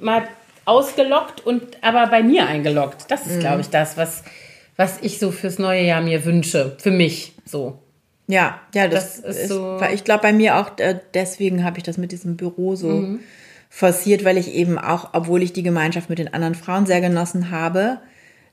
[0.00, 0.26] mal
[0.64, 3.04] ausgelockt und aber bei mir eingeloggt.
[3.08, 4.24] Das ist, glaube ich, das, was,
[4.76, 6.76] was ich so fürs neue Jahr mir wünsche.
[6.78, 7.78] Für mich so.
[8.26, 11.78] Ja, ja, das, Das ist ist, so- ich glaube bei mir auch äh, deswegen habe
[11.78, 13.20] ich das mit diesem Büro so Mhm.
[13.70, 17.50] forciert, weil ich eben auch, obwohl ich die Gemeinschaft mit den anderen Frauen sehr genossen
[17.52, 17.98] habe,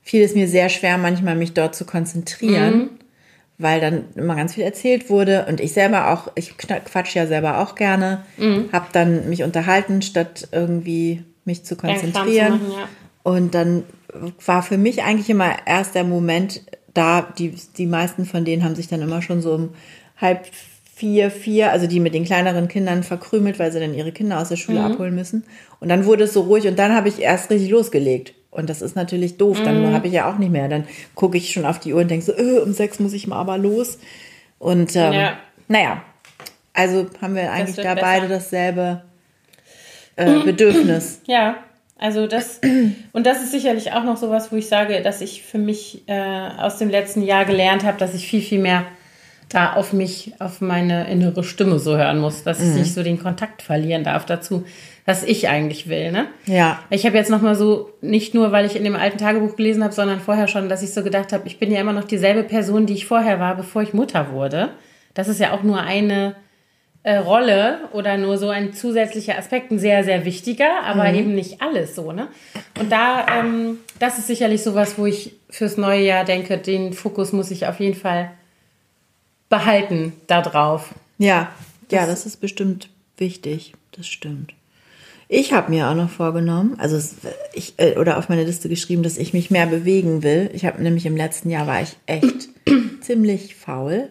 [0.04, 2.90] fiel es mir sehr schwer, manchmal mich dort zu konzentrieren, Mhm.
[3.58, 7.58] weil dann immer ganz viel erzählt wurde und ich selber auch, ich quatsch ja selber
[7.60, 8.66] auch gerne, Mhm.
[8.72, 12.52] habe dann mich unterhalten, statt irgendwie mich zu Kram zu konzentrieren.
[12.52, 12.88] machen, ja.
[13.22, 13.84] Und dann
[14.44, 16.62] war für mich eigentlich immer erst der Moment
[16.92, 19.70] da, die, die meisten von denen haben sich dann immer schon so um
[20.20, 20.46] halb
[20.94, 24.50] vier, vier, also die mit den kleineren Kindern verkrümelt, weil sie dann ihre Kinder aus
[24.50, 24.84] der Schule Mhm.
[24.84, 25.44] abholen müssen.
[25.80, 28.34] Und dann wurde es so ruhig und dann habe ich erst richtig losgelegt.
[28.54, 29.92] Und das ist natürlich doof, dann Mhm.
[29.94, 30.68] habe ich ja auch nicht mehr.
[30.68, 33.26] Dann gucke ich schon auf die Uhr und denke so, äh, um sechs muss ich
[33.26, 33.98] mal aber los.
[34.58, 35.36] Und ähm, Ja.
[35.68, 36.02] naja,
[36.72, 38.00] also haben wir eigentlich da besser.
[38.06, 39.02] beide dasselbe
[40.16, 41.20] äh, Bedürfnis.
[41.26, 41.56] Ja,
[41.98, 42.60] also das,
[43.12, 46.12] und das ist sicherlich auch noch sowas, wo ich sage, dass ich für mich äh,
[46.58, 48.84] aus dem letzten Jahr gelernt habe, dass ich viel, viel mehr
[49.54, 53.22] da auf mich, auf meine innere Stimme so hören muss, dass ich nicht so den
[53.22, 54.64] Kontakt verlieren darf dazu,
[55.06, 56.26] was ich eigentlich will, ne?
[56.46, 56.80] Ja.
[56.90, 59.84] Ich habe jetzt noch mal so, nicht nur, weil ich in dem alten Tagebuch gelesen
[59.84, 62.42] habe, sondern vorher schon, dass ich so gedacht habe, ich bin ja immer noch dieselbe
[62.42, 64.70] Person, die ich vorher war, bevor ich Mutter wurde.
[65.12, 66.34] Das ist ja auch nur eine
[67.04, 71.62] äh, Rolle oder nur so ein zusätzlicher Aspekt, ein sehr, sehr wichtiger, aber eben nicht
[71.62, 72.28] alles so, ne?
[72.80, 77.32] Und da, ähm, das ist sicherlich sowas, wo ich fürs neue Jahr denke, den Fokus
[77.32, 78.32] muss ich auf jeden Fall
[79.48, 80.94] behalten da drauf.
[81.18, 81.50] Ja,
[81.90, 83.74] ja, Das- das ist bestimmt wichtig.
[83.92, 84.54] Das stimmt.
[85.28, 87.00] Ich habe mir auch noch vorgenommen, also
[87.54, 90.50] ich äh, oder auf meine Liste geschrieben, dass ich mich mehr bewegen will.
[90.52, 92.48] Ich habe nämlich im letzten Jahr war ich echt
[93.00, 94.10] ziemlich faul.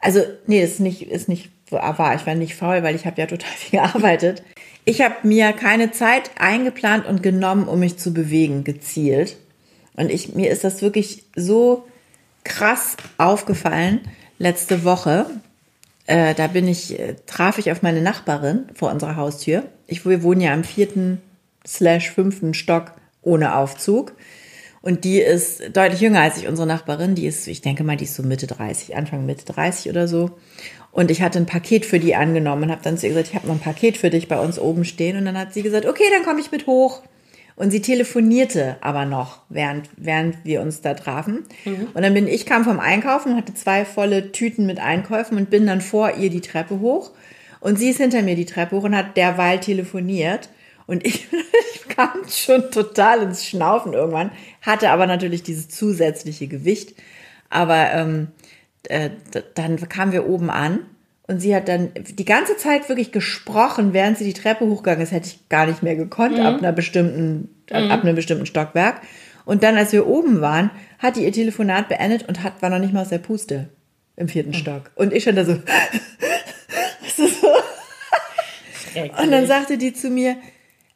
[0.00, 2.14] Also, nee, ist nicht, ist nicht wahr.
[2.16, 4.42] Ich war nicht faul, weil ich habe ja total viel gearbeitet.
[4.84, 9.36] Ich habe mir keine Zeit eingeplant und genommen, um mich zu bewegen, gezielt.
[9.94, 11.86] Und ich, mir ist das wirklich so
[12.44, 14.00] krass aufgefallen
[14.42, 15.26] letzte Woche.
[16.06, 19.62] Äh, da bin ich, äh, traf ich auf meine Nachbarin vor unserer Haustür.
[19.86, 21.22] Ich, wir wohnen ja im vierten
[21.66, 24.14] slash fünften Stock ohne Aufzug.
[24.82, 27.14] Und die ist deutlich jünger als ich, unsere Nachbarin.
[27.14, 30.32] Die ist, ich denke mal, die ist so Mitte 30, Anfang Mitte 30 oder so.
[30.90, 33.34] Und ich hatte ein Paket für die angenommen und habe dann zu ihr gesagt, ich
[33.36, 35.16] habe noch ein Paket für dich bei uns oben stehen.
[35.16, 37.02] Und dann hat sie gesagt, okay, dann komme ich mit hoch.
[37.54, 41.44] Und sie telefonierte aber noch, während, während wir uns da trafen.
[41.64, 41.88] Mhm.
[41.92, 45.66] Und dann bin ich, kam vom Einkaufen, hatte zwei volle Tüten mit Einkäufen und bin
[45.66, 47.10] dann vor ihr die Treppe hoch.
[47.60, 50.48] Und sie ist hinter mir die Treppe hoch und hat derweil telefoniert.
[50.86, 51.28] Und ich,
[51.74, 56.94] ich kam schon total ins Schnaufen irgendwann, hatte aber natürlich dieses zusätzliche Gewicht.
[57.50, 58.28] Aber ähm,
[58.88, 59.10] äh,
[59.54, 60.86] dann kamen wir oben an
[61.28, 65.12] und sie hat dann die ganze Zeit wirklich gesprochen, während sie die Treppe hochgegangen ist.
[65.12, 66.44] Hätte ich gar nicht mehr gekonnt mhm.
[66.44, 67.90] ab einer bestimmten, ab, mhm.
[67.90, 69.00] ab einem bestimmten Stockwerk.
[69.44, 72.78] Und dann, als wir oben waren, hat die ihr Telefonat beendet und hat, war noch
[72.78, 73.68] nicht mal aus der Puste
[74.16, 74.54] im vierten mhm.
[74.54, 74.90] Stock.
[74.94, 75.54] Und ich stand da so.
[77.16, 77.48] so.
[79.22, 80.36] und dann sagte die zu mir,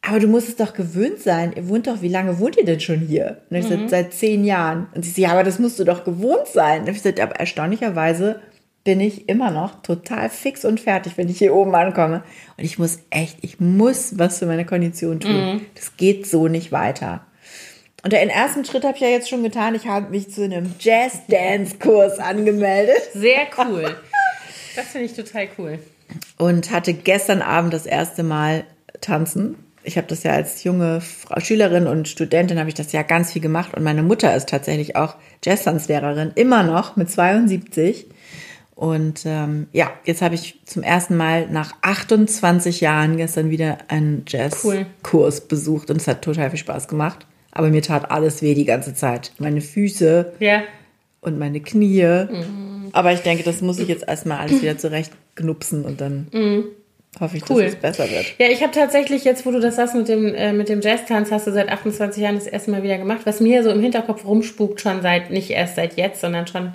[0.01, 1.53] aber du musst es doch gewöhnt sein.
[1.55, 3.41] Ihr wohnt doch, wie lange wohnt ihr denn schon hier?
[3.49, 3.69] Und ich mhm.
[3.69, 4.87] seit, seit zehn Jahren.
[4.93, 6.81] Und sie sagt, ja, aber das musst du doch gewohnt sein.
[6.81, 8.41] Und ich sagte, aber erstaunlicherweise
[8.87, 12.23] bin ich immer noch total fix und fertig, wenn ich hier oben ankomme.
[12.55, 15.55] Und ich muss echt, ich muss was für meine Kondition tun.
[15.55, 15.65] Mhm.
[15.75, 17.25] Das geht so nicht weiter.
[18.01, 19.75] Und den ersten Schritt habe ich ja jetzt schon getan.
[19.75, 22.95] Ich habe mich zu einem Jazz-Dance-Kurs angemeldet.
[23.13, 23.93] Sehr cool.
[24.77, 25.79] Das finde ich total cool.
[26.37, 28.63] Und hatte gestern Abend das erste Mal
[29.01, 33.03] tanzen ich habe das ja als junge Frau, Schülerin und Studentin habe ich das ja
[33.03, 38.05] ganz viel gemacht und meine Mutter ist tatsächlich auch Jazztanzlehrerin, immer noch mit 72.
[38.77, 44.23] Und ähm, ja, jetzt habe ich zum ersten Mal nach 28 Jahren gestern wieder einen
[44.27, 45.47] Jazzkurs cool.
[45.49, 47.25] besucht und es hat total viel Spaß gemacht.
[47.49, 49.31] Aber mir tat alles weh die ganze Zeit.
[49.39, 50.61] Meine Füße ja.
[51.21, 52.27] und meine Knie.
[52.29, 52.89] Mhm.
[52.91, 56.65] Aber ich denke, das muss ich jetzt erstmal alles wieder zurechtgnupsen und dann mhm.
[57.19, 57.63] Hoffe ich, cool.
[57.63, 58.35] dass es besser wird.
[58.37, 61.31] Ja, ich habe tatsächlich jetzt, wo du das sagst mit dem, äh, mit dem Jazz-Tanz,
[61.31, 63.21] hast du seit 28 Jahren das erste Mal wieder gemacht.
[63.23, 66.73] Was mir so im Hinterkopf rumspukt, schon seit, nicht erst seit jetzt, sondern schon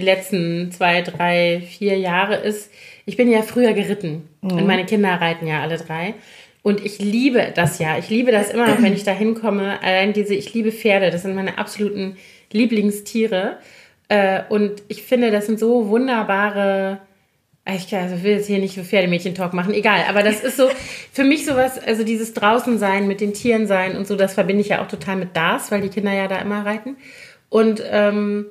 [0.00, 2.70] die letzten zwei, drei, vier Jahre ist,
[3.06, 4.52] ich bin ja früher geritten mhm.
[4.52, 6.14] und meine Kinder reiten ja alle drei.
[6.62, 7.96] Und ich liebe das ja.
[7.96, 9.82] Ich liebe das immer noch, wenn ich da hinkomme.
[9.82, 12.16] Allein diese, ich liebe Pferde, das sind meine absoluten
[12.52, 13.56] Lieblingstiere.
[14.08, 17.00] Äh, und ich finde, das sind so wunderbare
[17.76, 20.04] ich also will jetzt hier nicht für Pferdemädchen-Talk machen, egal.
[20.08, 20.68] Aber das ist so
[21.12, 24.68] für mich sowas, also dieses Draußensein, mit den Tieren sein und so, das verbinde ich
[24.68, 26.96] ja auch total mit DARS, weil die Kinder ja da immer reiten.
[27.48, 28.46] Und ähm,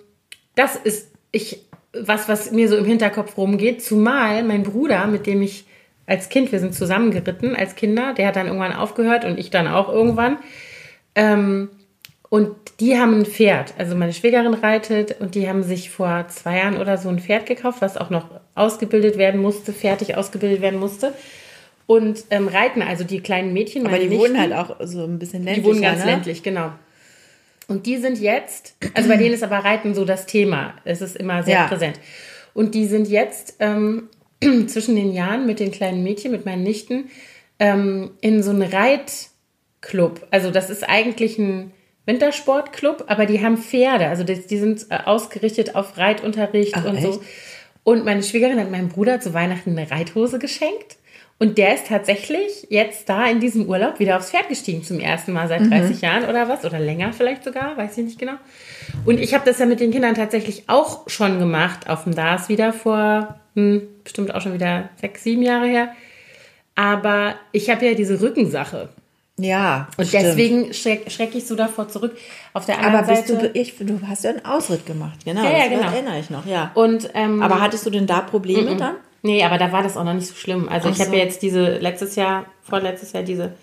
[0.55, 3.83] das ist ich was, was mir so im Hinterkopf rumgeht.
[3.83, 5.65] Zumal mein Bruder, mit dem ich
[6.05, 9.49] als Kind, wir sind zusammen geritten als Kinder, der hat dann irgendwann aufgehört und ich
[9.49, 10.37] dann auch irgendwann.
[11.15, 11.69] Ähm,
[12.29, 13.73] und die haben ein Pferd.
[13.77, 17.45] Also meine Schwägerin reitet und die haben sich vor zwei Jahren oder so ein Pferd
[17.45, 21.13] gekauft, was auch noch ausgebildet werden musste, fertig ausgebildet werden musste.
[21.87, 23.85] Und ähm, reiten also die kleinen Mädchen.
[23.87, 25.65] Aber die Nichten, wohnen halt auch so ein bisschen ländlich.
[25.65, 26.11] Die wohnen ganz ne?
[26.11, 26.71] ländlich, genau.
[27.69, 30.73] Und die sind jetzt, also bei denen ist aber Reiten so das Thema.
[30.85, 31.67] Es ist immer sehr ja.
[31.67, 31.99] präsent.
[32.55, 34.09] Und die sind jetzt ähm,
[34.67, 37.11] zwischen den Jahren mit den kleinen Mädchen, mit meinen Nichten,
[37.59, 40.27] ähm, in so einem Reitclub.
[40.31, 41.71] Also das ist eigentlich ein
[42.07, 44.07] Wintersportclub, aber die haben Pferde.
[44.07, 47.03] Also die, die sind äh, ausgerichtet auf Reitunterricht Ach, und echt?
[47.03, 47.21] so.
[47.83, 50.97] Und meine Schwiegerin hat meinem Bruder zu Weihnachten eine Reithose geschenkt.
[51.39, 55.31] Und der ist tatsächlich jetzt da in diesem Urlaub wieder aufs Pferd gestiegen zum ersten
[55.31, 56.01] Mal seit 30 mhm.
[56.01, 56.65] Jahren oder was.
[56.65, 58.33] Oder länger vielleicht sogar, weiß ich nicht genau.
[59.05, 62.49] Und ich habe das ja mit den Kindern tatsächlich auch schon gemacht auf dem DAS
[62.49, 65.89] wieder vor hm, bestimmt auch schon wieder sechs, sieben Jahre her.
[66.75, 68.89] Aber ich habe ja diese Rückensache.
[69.37, 69.87] Ja.
[69.97, 70.23] Und stimmt.
[70.23, 72.17] deswegen schrecke schreck ich so davor zurück.
[72.53, 73.49] Auf der anderen Aber bist Seite.
[73.49, 75.43] Du, ich, du hast ja einen Ausritt gemacht, genau.
[75.43, 75.89] Ja, ja, genau.
[75.89, 76.71] Erinnere ich noch, ja.
[76.73, 78.79] Und, ähm, aber hattest du denn da Probleme m -m.
[78.79, 78.95] dann?
[79.21, 80.69] Nee, aber da war das auch noch nicht so schlimm.
[80.69, 83.53] Also Ach ich habe ja jetzt diese letztes Jahr, vorletztes Jahr diese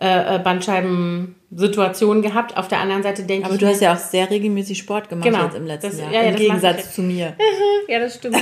[0.00, 2.56] äh, äh Bandscheiben-Situation gehabt.
[2.56, 3.46] Auf der anderen Seite denke ich.
[3.46, 5.44] Aber du hast ja auch sehr regelmäßig Sport gemacht genau.
[5.44, 6.12] jetzt im letzten das, Jahr.
[6.12, 7.36] Ja, ja, Im Gegensatz zu mir.
[7.88, 8.36] ja, das stimmt.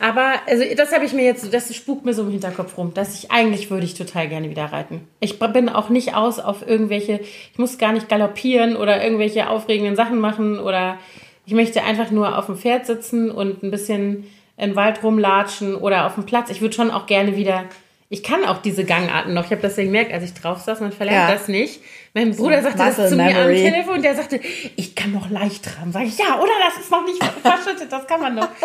[0.00, 3.14] Aber also das habe ich mir jetzt, das spukt mir so im Hinterkopf rum, dass
[3.14, 5.06] ich eigentlich würde ich total gerne wieder reiten.
[5.20, 7.20] Ich bin auch nicht aus auf irgendwelche,
[7.52, 10.96] ich muss gar nicht galoppieren oder irgendwelche aufregenden Sachen machen oder
[11.44, 14.24] ich möchte einfach nur auf dem Pferd sitzen und ein bisschen
[14.60, 16.50] im Wald rumlatschen oder auf dem Platz.
[16.50, 17.64] Ich würde schon auch gerne wieder
[18.12, 19.44] ich kann auch diese Gangarten noch.
[19.44, 21.32] Ich habe das ja gemerkt, als ich drauf saß, man verlernt ja.
[21.36, 21.80] das nicht.
[22.12, 23.34] Mein Bruder sagte das zu memory.
[23.34, 24.40] mir am Telefon, der sagte,
[24.74, 25.92] ich kann noch leicht traben.
[25.92, 28.48] Sag ich, ja, oder das ist noch nicht verschüttet, das kann man noch.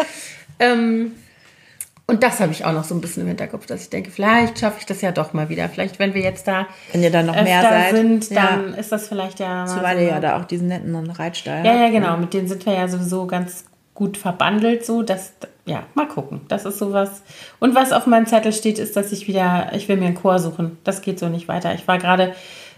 [0.57, 1.11] Ähm,
[2.07, 4.57] und das habe ich auch noch so ein bisschen im Hinterkopf, dass ich denke, vielleicht
[4.57, 5.67] schaffe ich das ja doch mal wieder.
[5.67, 7.93] Vielleicht, wenn wir jetzt da Wenn ihr dann noch mehr seid.
[7.93, 8.51] sind, Ja.
[8.51, 11.65] dann ist das vielleicht ja mal Zumal so ihr ja da auch diesen netten Reitstall
[11.65, 12.15] Ja, ja, genau.
[12.15, 15.33] Mit denen sind wir ja sowieso ganz gut verbandelt, so dass,
[15.65, 16.41] ja, mal gucken.
[16.47, 17.23] Das ist sowas.
[17.59, 20.39] Und was auf meinem Zettel steht, ist, dass ich wieder, ich will mir einen Chor
[20.39, 20.77] suchen.
[20.83, 21.73] Das geht so nicht weiter.
[21.73, 22.33] Ich war gerade,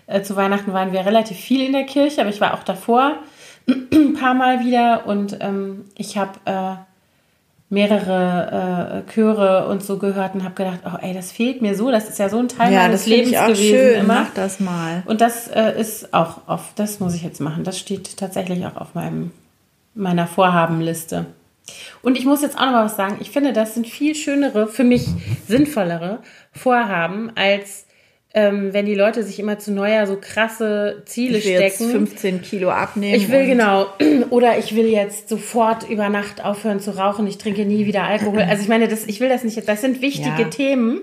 [0.08, 3.18] äh, zu Weihnachten waren wir relativ viel in der Kirche, aber ich war auch davor
[3.68, 6.76] ein paar Mal wieder und ähm, ich habe äh,
[7.70, 11.92] mehrere äh, Chöre und so gehört und habe gedacht, oh ey, das fehlt mir so.
[11.92, 14.00] Das ist ja so ein Teil Ja, meines das Lebens ich auch gewesen schön.
[14.02, 14.22] immer.
[14.22, 15.04] Mach das mal.
[15.06, 17.66] Und das äh, ist auch auf, das muss ich jetzt machen.
[17.66, 19.32] Das steht tatsächlich auch auf meinem,
[19.94, 21.26] meiner Vorhabenliste.
[22.02, 23.18] Und ich muss jetzt auch noch mal was sagen.
[23.20, 25.06] Ich finde, das sind viel schönere, für mich
[25.48, 26.20] sinnvollere
[26.52, 27.86] Vorhaben, als
[28.34, 31.92] ähm, wenn die Leute sich immer zu Neujahr so krasse Ziele Ich will jetzt stecken.
[31.92, 33.16] 15 Kilo abnehmen.
[33.16, 33.88] Ich will genau.
[34.30, 37.26] Oder ich will jetzt sofort über Nacht aufhören zu rauchen.
[37.26, 38.42] Ich trinke nie wieder Alkohol.
[38.42, 39.68] Also ich meine, das, ich will das nicht.
[39.68, 40.50] Das sind wichtige Ja.
[40.50, 41.02] Themen.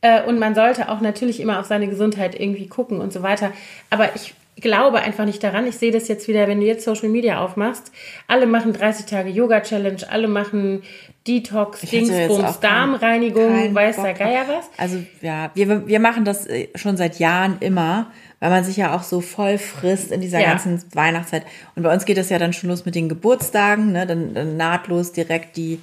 [0.00, 3.52] Äh, und man sollte auch natürlich immer auf seine Gesundheit irgendwie gucken und so weiter.
[3.90, 5.66] Aber ich glaube einfach nicht daran.
[5.66, 7.92] Ich sehe das jetzt wieder, wenn du jetzt Social Media aufmachst.
[8.26, 10.00] Alle machen 30 Tage Yoga Challenge.
[10.08, 10.82] Alle machen
[11.26, 14.70] Detox, Dingsbums, Darmreinigung, keinen weiß der Geier was.
[14.78, 18.94] Also ja, wir, wir machen das äh, schon seit Jahren immer, weil man sich ja
[18.96, 20.48] auch so voll frisst in dieser Ja.
[20.48, 21.44] ganzen Weihnachtszeit.
[21.76, 24.06] Und bei uns geht das ja dann schon los mit den Geburtstagen, ne?
[24.06, 25.78] dann, dann nahtlos direkt die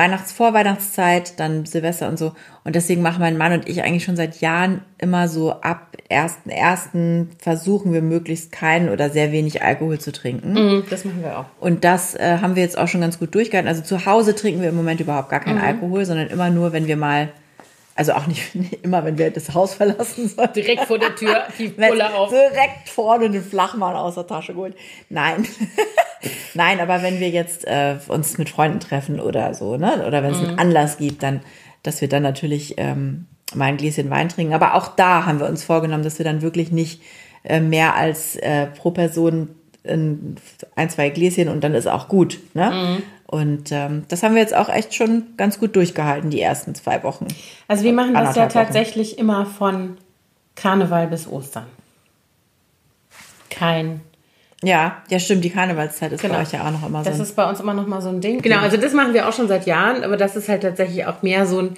[0.00, 2.32] Weihnachts Vorweihnachtszeit, dann Silvester und so.
[2.64, 7.26] Und deswegen machen mein Mann und ich eigentlich schon seit Jahren immer so ab 1.1.
[7.38, 10.54] versuchen wir möglichst keinen oder sehr wenig Alkohol zu trinken.
[10.54, 11.44] Mhm, Das machen wir auch.
[11.60, 13.68] Und das äh, haben wir jetzt auch schon ganz gut durchgehalten.
[13.68, 16.86] Also zu Hause trinken wir im Moment überhaupt gar keinen Alkohol, sondern immer nur, wenn
[16.86, 17.28] wir mal,
[17.94, 20.48] also auch nicht, nicht immer, wenn wir das Haus verlassen sollen.
[20.54, 22.30] Direkt vor der Tür die Pulle auf.
[22.30, 24.74] direkt vorne den Flachmann aus der Tasche geholt.
[25.10, 25.46] Nein.
[26.54, 30.06] Nein, aber wenn wir jetzt äh, uns mit Freunden treffen oder so, ne?
[30.06, 31.40] Oder wenn es einen Anlass gibt, dann,
[31.82, 34.54] dass wir dann natürlich ähm, mal ein Gläschen Wein trinken.
[34.54, 37.02] Aber auch da haben wir uns vorgenommen, dass wir dann wirklich nicht
[37.44, 39.50] äh, mehr als äh, pro Person
[39.86, 40.36] ein,
[40.76, 42.38] ein, zwei Gläschen und dann ist auch gut.
[42.54, 43.00] Ne?
[43.26, 47.02] Und ähm, das haben wir jetzt auch echt schon ganz gut durchgehalten, die ersten zwei
[47.04, 47.28] Wochen.
[47.68, 48.64] Also wir machen das ja Anderthalb Wochen.
[48.66, 49.96] tatsächlich immer von
[50.56, 51.66] Karneval bis Ostern.
[53.48, 54.00] Kein.
[54.62, 56.34] Ja, ja, stimmt, die Karnevalszeit ist Genau.
[56.34, 57.22] bei euch ja auch noch immer Das so.
[57.22, 58.42] ist bei uns immer noch mal so ein Ding.
[58.42, 61.22] Genau, also das machen wir auch schon seit Jahren, aber das ist halt tatsächlich auch
[61.22, 61.70] mehr so ein,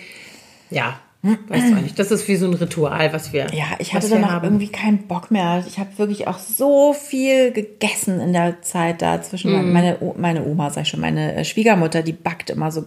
[0.71, 1.97] ja, weißt du auch nicht.
[1.99, 4.45] Das ist wie so ein Ritual, was wir Ja, ich hatte danach haben.
[4.47, 5.62] irgendwie keinen Bock mehr.
[5.68, 9.73] Ich habe wirklich auch so viel gegessen in der Zeit da zwischen Mhm.
[9.73, 12.87] meine, meine Oma, sag ich schon, meine äh, Schwiegermutter, die backt immer so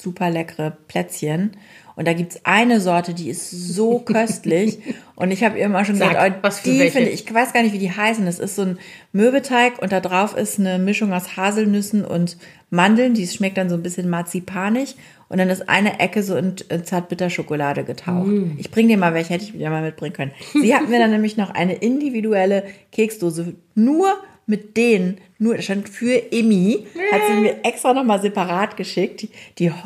[0.00, 1.52] super leckere Plätzchen.
[1.96, 4.78] Und da gibt's eine Sorte, die ist so köstlich.
[5.16, 6.92] Und ich habe ihr immer schon Sag, gesagt, oh, was für die welche?
[6.92, 8.24] finde ich, ich weiß gar nicht, wie die heißen.
[8.24, 8.78] Das ist so ein
[9.12, 12.38] Mürbeteig und da drauf ist eine Mischung aus Haselnüssen und
[12.70, 13.14] Mandeln.
[13.14, 14.96] Die schmeckt dann so ein bisschen marzipanig.
[15.28, 18.26] Und dann ist eine Ecke so in, in Zartbitterschokolade getaucht.
[18.26, 18.56] Mm.
[18.58, 20.32] Ich bringe dir mal welche, hätte ich wieder mal mitbringen können.
[20.60, 24.16] Sie hat mir dann nämlich noch eine individuelle Keksdose nur
[24.50, 29.22] mit denen, nur das stand für Emmy, hat sie mir extra nochmal separat geschickt.
[29.22, 29.30] Die,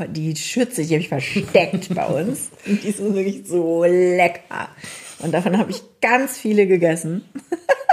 [0.09, 2.50] die, die Schütze, die habe ich versteckt bei uns.
[2.66, 4.70] Und die ist wirklich so lecker.
[5.20, 7.24] Und davon habe ich ganz viele gegessen.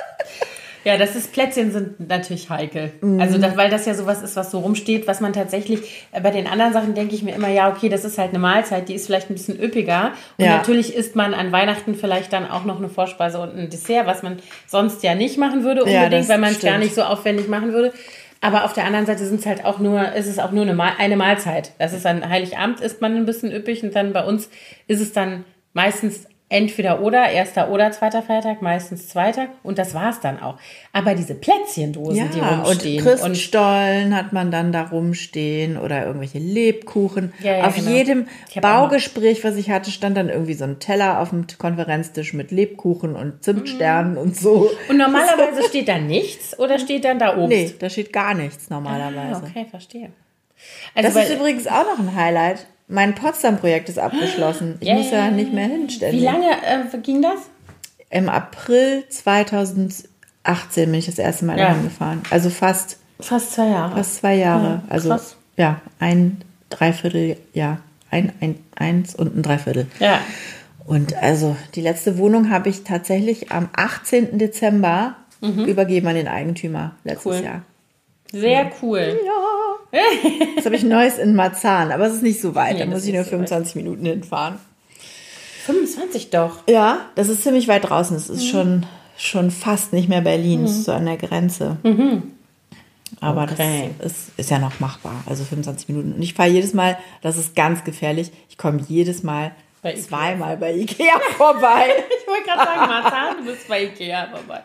[0.83, 2.91] Ja, das ist Plätzchen sind natürlich heikel.
[3.01, 3.19] Mhm.
[3.21, 6.31] Also das, weil das ja sowas ist, was so rumsteht, was man tatsächlich äh, bei
[6.31, 8.95] den anderen Sachen denke ich mir immer, ja, okay, das ist halt eine Mahlzeit, die
[8.95, 10.13] ist vielleicht ein bisschen üppiger.
[10.37, 10.57] Und Ja.
[10.57, 14.23] natürlich isst man an Weihnachten vielleicht dann auch noch eine Vorspeise und ein Dessert, was
[14.23, 17.03] man sonst ja nicht machen würde Ja, unbedingt, das weil man es gar nicht so
[17.03, 17.93] aufwendig machen würde.
[18.43, 20.73] Aber auf der anderen Seite sind es halt auch nur, ist es auch nur eine,
[20.73, 21.73] Mahl, eine Mahlzeit.
[21.77, 24.49] Das ist an Heiligabend isst man ein bisschen üppig und dann bei uns
[24.87, 30.19] ist es dann meistens entweder oder, erster oder zweiter Feiertag, meistens zweiter und das war's
[30.19, 30.57] dann auch.
[30.91, 36.39] Aber diese Plätzchendosen, die Ja, und rumstehen Christstollen hat man dann da rumstehen oder irgendwelche
[36.39, 37.31] Lebkuchen.
[37.41, 37.91] Ja, ja, auf genau.
[37.91, 38.27] jedem
[38.61, 43.15] Baugespräch, was ich hatte, stand dann irgendwie so ein Teller auf dem Konferenztisch mit Lebkuchen
[43.15, 44.69] und Zimtsternen und so.
[44.89, 47.47] und normalerweise steht da nichts oder steht dann da Obst?
[47.47, 49.41] Nee, da steht gar nichts normalerweise.
[49.41, 50.11] Ah, okay, verstehe.
[50.95, 52.67] Also Das ist übrigens auch noch ein Highlight.
[52.91, 54.75] Mein Potsdam-Projekt ist abgeschlossen.
[54.81, 56.13] Ich Ja, muss ja, ja ja, nicht mehr hinstellen.
[56.15, 57.39] wie lange äh, ging das?
[58.09, 60.05] Im April 2018
[60.91, 61.69] bin ich das erste Mal Ja.
[61.69, 62.21] dahin gefahren.
[62.29, 63.95] Also fast, Fast zwei Jahre.
[63.95, 64.65] fast zwei Jahre.
[64.67, 65.35] Ja, also krass.
[65.57, 67.79] ja, ein Dreivierteljahr.
[68.09, 69.87] Ein, ein, eins und ein Dreiviertel.
[69.99, 70.19] Ja.
[70.85, 74.37] Und also die letzte Wohnung habe ich tatsächlich am 18.
[74.37, 77.37] Dezember übergeben an den Eigentümer letztes Mhm.
[77.39, 77.43] Cool.
[77.45, 77.61] Jahr.
[78.33, 79.17] Sehr cool.
[80.55, 82.73] Jetzt habe ich Neues in Marzahn, aber es ist nicht so weit.
[82.73, 83.49] Nee, da muss ich nur nicht so weit.
[83.49, 84.57] 25 Minuten hinfahren.
[85.65, 86.59] 25 doch.
[86.67, 88.15] Ja, das ist ziemlich weit draußen.
[88.15, 88.85] Es ist schon,
[89.17, 90.63] schon fast nicht mehr Berlin.
[90.65, 91.77] Es ist so an der Grenze.
[93.19, 93.91] Aber Okay.
[93.99, 95.23] das ist, ist ja noch machbar.
[95.27, 96.13] Also 25 Minuten.
[96.13, 100.57] Und ich fahre jedes Mal, das ist ganz gefährlich, ich komme jedes Mal Bei zweimal
[100.57, 101.87] bei Ikea vorbei.
[102.21, 104.61] Ich wollte gerade sagen, Martha, du bist bei Ikea vorbei.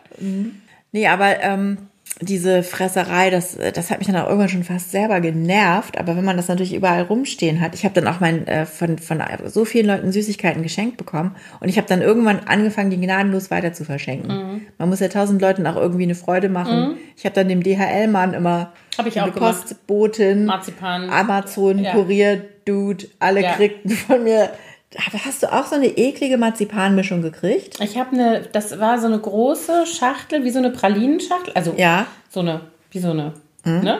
[0.91, 1.77] Nee, aber ähm,
[2.19, 5.99] diese Fresserei, das, das hat mich dann auch irgendwann schon fast selber genervt.
[5.99, 8.97] Aber wenn man das natürlich überall rumstehen hat, ich habe dann auch mein, äh, von,
[8.97, 13.51] von so vielen Leuten Süßigkeiten geschenkt bekommen und ich habe dann irgendwann angefangen, die gnadenlos
[13.51, 14.27] weiter zu verschenken.
[14.31, 14.61] Mhm.
[14.79, 16.97] Man muss ja tausend Leuten auch irgendwie eine Freude machen.
[17.15, 19.65] Ich habe dann dem DHL-Mann immer Hab ich auch gemacht.
[19.67, 21.09] Postbotin, Marzipan.
[21.09, 21.91] Amazon, Ja.
[21.91, 23.53] Kurier, Dude, alle Ja.
[23.53, 24.49] kriegten von mir.
[24.95, 27.79] Aber Hast du auch so eine eklige Marzipanmischung gekriegt?
[27.81, 31.53] Ich habe eine, das war so eine große Schachtel, wie so eine Pralinenschachtel.
[31.55, 32.01] Also Ja.
[32.01, 32.05] Mhm.
[32.29, 32.61] so eine,
[32.91, 33.33] wie so eine,
[33.65, 33.99] ne?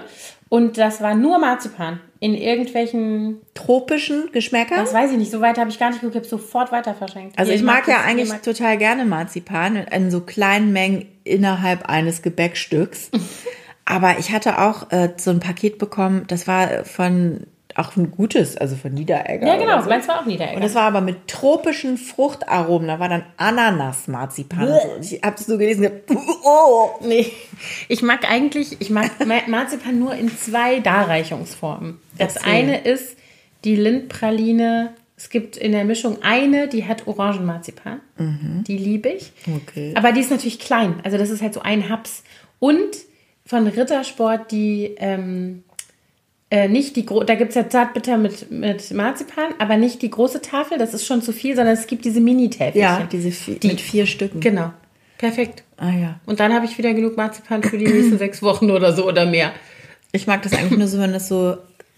[0.50, 2.00] Und das war nur Marzipan.
[2.20, 4.78] In irgendwelchen, Tropischen Geschmäcker?
[4.78, 6.96] das weiß ich nicht, so weit habe ich gar nicht geguckt, ich habe sofort weiter
[6.96, 7.38] verschenkt.
[7.38, 10.72] Also Ihr ich mag ja das- ihr eigentlich mag- total gerne Marzipan in so kleinen
[10.74, 13.12] Mengen innerhalb eines Gebäckstücks.
[13.86, 17.46] Aber ich hatte auch äh, so ein Paket bekommen, das war von
[17.78, 19.46] auch ein gutes, also von Niederegger.
[19.48, 19.90] Ja, genau, so.
[19.90, 20.60] meins war auch Und Niederegger.
[20.60, 22.88] das war aber mit tropischen Fruchtaromen.
[22.88, 24.68] Da war dann Ananas-Marzipan.
[24.68, 24.96] und.
[24.98, 25.86] Und Ich habe so gelesen.
[25.86, 25.92] und
[26.44, 26.90] Oh.
[27.02, 27.32] Nee,
[27.88, 32.00] ich mag eigentlich, ich mag Ma- Marzipan nur in zwei Darreichungsformen.
[32.18, 32.52] Das Erzähl.
[32.54, 33.18] eine ist
[33.64, 34.94] die Lindpraline.
[35.16, 38.02] Es gibt in der Mischung eine, die hat Orangenmarzipan.
[38.68, 39.32] Die liebe ich.
[39.64, 39.94] Okay.
[39.96, 41.00] Aber die ist natürlich klein.
[41.04, 42.24] Also das ist halt so ein Haps.
[42.60, 42.78] Und
[43.46, 45.64] von Rittersport die ähm,
[46.50, 50.42] äh, nicht die da gibt es ja Zartbitter mit, mit Marzipan, aber nicht die große
[50.42, 52.82] Tafel, das ist schon zu viel, sondern es gibt diese Mini-Täfelchen.
[52.82, 54.40] Ja, diese vier, mit vier Stücken.
[54.40, 54.72] Genau.
[55.18, 55.64] Perfekt.
[55.78, 56.20] Ah ja.
[56.26, 59.26] Und dann habe ich wieder genug Marzipan für die nächsten sechs Wochen oder so oder
[59.26, 59.52] mehr.
[60.12, 61.58] Ich mag das eigentlich nur so, wenn das so,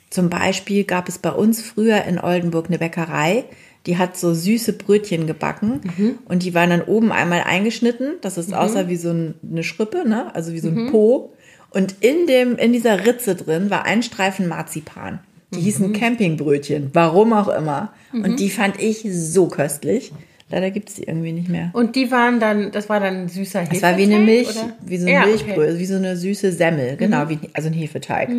[0.10, 3.46] zum Beispiel gab es bei uns früher in Oldenburg eine Bäckerei,
[3.86, 5.82] die hat so süße Brötchen gebacken
[6.26, 10.08] und die waren dann oben einmal eingeschnitten, dass es aussah wie so ein, eine Schrippe,
[10.08, 10.34] ne?
[10.36, 11.34] also wie so ein Po.
[11.72, 15.20] Und in, dem, in dieser Ritze drin war ein Streifen Marzipan.
[15.54, 17.92] Die hießen Campingbrötchen, warum auch immer.
[18.14, 20.12] Und die fand ich so köstlich.
[20.52, 21.70] Leider gibt es die irgendwie nicht mehr.
[21.74, 23.78] Und die waren dann, das war dann ein süßer Hefeteig?
[23.78, 24.76] Es war wie eine Milch, oder?
[24.82, 25.74] wie so eine ja, Milchbrötchen, Okay.
[25.74, 25.80] Mhm.
[25.80, 28.30] wie so eine süße Semmel, genau, wie, also ein Hefeteig.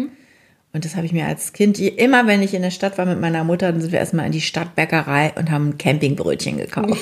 [0.72, 3.20] Und das habe ich mir als Kind, immer wenn ich in der Stadt war mit
[3.20, 7.01] meiner Mutter, dann sind wir erstmal in die Stadtbäckerei und haben ein Campingbrötchen gekauft.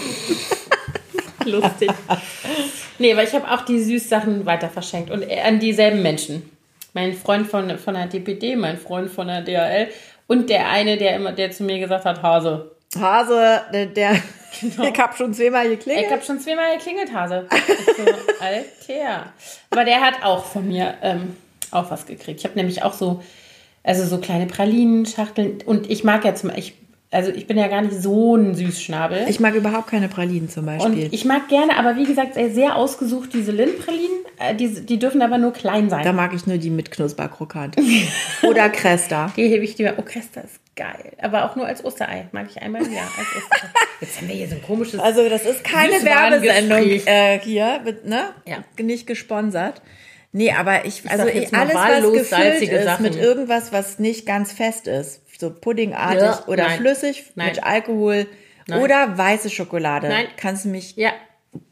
[1.44, 1.90] Lustig.
[2.98, 6.50] nee, weil ich habe auch die Süßsachen weiter verschenkt und an dieselben Menschen.
[6.94, 9.88] Mein Freund von, von der DPD, mein Freund von der DHL
[10.26, 12.72] und der eine, der immer, der zu mir gesagt hat, Hase.
[12.98, 14.16] Hase, der, der
[14.62, 16.06] ich habe schon zweimal geklingelt.
[16.06, 17.46] Ich habe schon zweimal geklingelt, Hase.
[17.96, 18.02] So,
[18.40, 19.32] Alter.
[19.70, 21.36] Aber der hat auch von mir ähm,
[21.70, 22.40] auch was gekriegt.
[22.40, 23.22] Ich habe nämlich auch so,
[23.82, 25.62] also so kleine Pralinenschachteln.
[25.64, 26.74] Und ich mag ja zum ich,
[27.10, 29.26] also ich bin ja gar nicht so ein Süßschnabel.
[29.28, 31.08] Ich mag überhaupt keine Pralinen zum und Beispiel.
[31.10, 34.18] ich mag gerne, aber wie gesagt, sehr, ausgesucht diese Lindpralinen.
[34.38, 36.04] Äh, die, die dürfen aber nur klein sein.
[36.04, 37.76] da mag ich nur die mit Knusperkrokant.
[38.42, 39.32] Oder Cresta.
[39.36, 39.94] Die hebe ich dir.
[39.96, 41.12] Oh, Cresta ist geil.
[41.20, 42.28] Aber auch nur als Osterei.
[42.32, 43.70] Mag ich einmal im Jahr als Osterei.
[44.00, 45.00] Jetzt haben wir hier so ein komisches.
[45.00, 45.94] Also das ist keine.
[46.02, 48.30] Werbesendung äh, hier, ne?
[48.46, 48.58] Ja.
[48.80, 49.82] Nicht gesponsert.
[50.38, 53.02] Nee, aber ich, also sag jetzt mal alles, was gefüllt ist Sachen.
[53.02, 56.78] mit irgendwas, was nicht ganz fest ist, so puddingartig Ja, oder nein.
[56.78, 57.48] flüssig Nein.
[57.48, 58.28] mit Alkohol
[58.68, 58.80] Nein.
[58.80, 61.10] oder weiße Schokolade, kannst du mich, ja.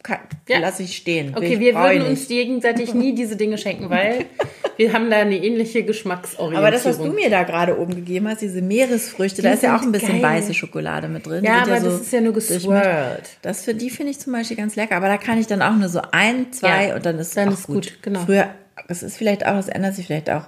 [0.03, 0.19] Kann,
[0.49, 0.59] Ja.
[0.59, 1.35] lass ich stehen.
[1.37, 2.29] Okay, wir würden uns nicht.
[2.29, 4.25] gegenseitig nie diese Dinge schenken, weil
[4.77, 6.57] wir haben da eine ähnliche Geschmacksorientierung.
[6.65, 9.63] Aber das, was du mir da gerade oben gegeben hast, diese Meeresfrüchte, da Die ist
[9.63, 10.37] ja auch ein bisschen geil.
[10.37, 11.45] weiße Schokolade mit drin.
[11.45, 13.39] Ja, aber das ist ja nur geswirlt.
[13.43, 15.75] Das für die finde ich zum Beispiel ganz lecker, aber da kann ich dann auch
[15.77, 17.75] nur so ein, zwei Ja, und dann ist dann ist gut.
[17.75, 18.21] gut, genau.
[18.21, 18.49] Früher,
[18.89, 20.45] das ist vielleicht auch, das ändert sich vielleicht auch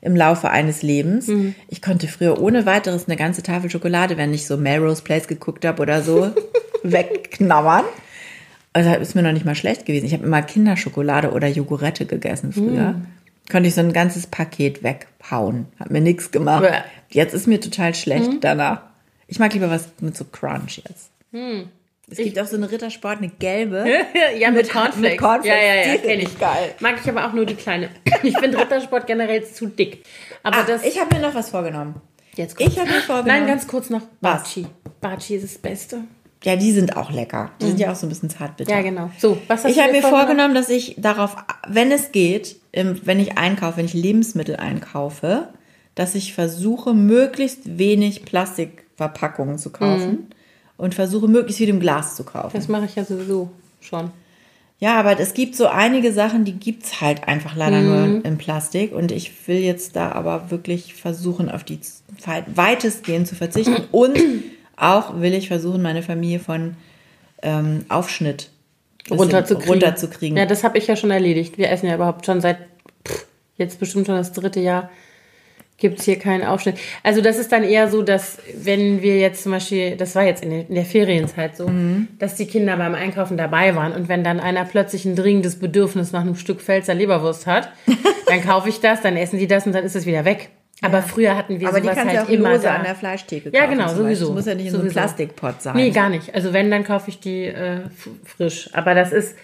[0.00, 1.26] im Laufe eines Lebens.
[1.26, 1.56] Mhm.
[1.68, 5.64] Ich konnte früher ohne weiteres eine ganze Tafel Schokolade, wenn ich so Melrose Place geguckt
[5.64, 6.30] habe oder so,
[6.84, 7.84] wegknabbern.
[8.72, 10.06] Also ist mir noch nicht mal schlecht gewesen.
[10.06, 12.92] Ich habe immer Kinderschokolade oder Jogurette gegessen früher.
[12.92, 13.06] Mhm.
[13.50, 15.66] Konnte ich so ein ganzes Paket weghauen.
[15.80, 16.62] Hat mir nichts gemacht.
[16.62, 16.78] Bäh.
[17.10, 18.40] Jetzt ist mir total schlecht Mhm.
[18.40, 18.82] danach.
[19.26, 21.10] Ich mag lieber was mit so Crunch jetzt.
[22.10, 23.84] Es gibt auch so eine Rittersport, eine gelbe.
[24.38, 24.96] ja, mit, Mit- Cornflakes.
[25.00, 25.46] mit Cornflakes.
[25.46, 26.32] Ja, ja, ja, Die kenn finde ich.
[26.32, 26.74] ich geil.
[26.80, 27.88] Mag ich aber auch nur die kleine.
[28.22, 30.04] Ich finde Rittersport generell zu dick.
[30.42, 30.84] Aber Ah, das.
[30.84, 31.96] ich habe mir noch was vorgenommen.
[32.36, 32.72] jetzt kurz.
[32.72, 33.26] Ich habe mir vorgenommen.
[33.40, 34.02] Nein, ganz kurz noch.
[34.20, 34.42] Was?
[34.42, 34.66] Baci.
[35.00, 35.98] Baci ist das Beste.
[36.44, 37.50] Ja, die sind auch lecker.
[37.60, 38.70] Die sind ja auch so ein bisschen zartbitter.
[38.70, 39.10] Ja, genau.
[39.18, 41.36] So, was hast Ich habe mir vorgenommen, dass ich darauf,
[41.66, 45.48] wenn es geht, im- wenn ich einkaufe, wenn ich Lebensmittel einkaufe,
[45.96, 50.28] dass ich versuche, möglichst wenig Plastikverpackungen zu kaufen
[50.76, 52.56] und versuche, möglichst viel im Glas zu kaufen.
[52.56, 54.10] Das mache ich ja sowieso schon.
[54.80, 58.94] Ja, aber es gibt so einige Sachen, die gibt's halt einfach leider nur in Plastik.
[58.94, 61.80] Und ich will jetzt da aber wirklich versuchen, auf die
[62.54, 63.76] weitestgehend zu verzichten.
[63.90, 64.16] Und
[64.78, 66.76] auch will ich versuchen, meine Familie von
[67.42, 68.50] ähm, Aufschnitt
[69.10, 69.70] Runterzukriegen.
[69.70, 70.36] runterzukriegen.
[70.36, 71.56] Ja, das habe ich ja schon erledigt.
[71.58, 72.58] Wir essen ja überhaupt schon seit
[73.06, 73.26] pff,
[73.56, 74.90] jetzt bestimmt schon das dritte Jahr
[75.78, 76.76] gibt es hier keinen Aufschnitt.
[77.04, 80.42] Also das ist dann eher so, dass wenn wir jetzt zum Beispiel, das war jetzt
[80.42, 82.08] in der, in der Ferienzeit so, mhm.
[82.18, 86.10] dass die Kinder beim Einkaufen dabei waren und wenn dann einer plötzlich ein dringendes Bedürfnis
[86.10, 87.70] nach einem Stück Pfälzer Leberwurst hat,
[88.26, 90.50] dann kaufe ich das, dann essen die das und dann ist es wieder weg.
[90.80, 91.02] Aber ja.
[91.02, 92.76] früher hatten wir Aber sowas die kannst halt ja auch immer da.
[92.76, 93.56] an der Fleischtheke kaufen.
[93.56, 94.26] Ja, genau, sowieso.
[94.26, 94.92] Das muss ja nicht in sowieso.
[94.92, 95.76] so einem Plastikpot sein.
[95.76, 96.34] Nee, gar nicht.
[96.34, 97.80] Also wenn, dann kaufe ich die äh,
[98.24, 98.70] frisch.
[98.74, 99.36] Aber das ist,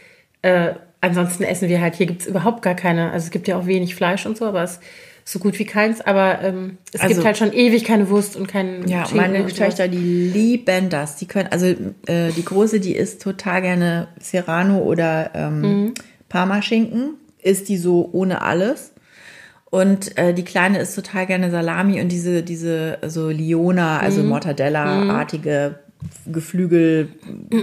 [0.42, 3.58] äh, ansonsten essen wir halt, hier gibt es überhaupt gar keine, also es gibt ja
[3.58, 4.80] auch wenig Fleisch und so, aber es
[5.24, 8.46] so gut wie keins, aber ähm, es also, gibt halt schon ewig keine Wurst und
[8.46, 11.16] keinen Ja, Schinken meine Töchter, die lieben das.
[11.16, 15.94] Die können, also äh, die Große, die isst total gerne Serrano oder ähm, mhm.
[16.28, 17.14] Parmaschinken.
[17.40, 18.93] Isst die so ohne alles.
[19.74, 24.28] Und äh, die Kleine isst total gerne Salami und diese, diese so Liona, also mhm.
[24.28, 25.80] Mortadella-artige
[26.26, 27.08] Geflügel,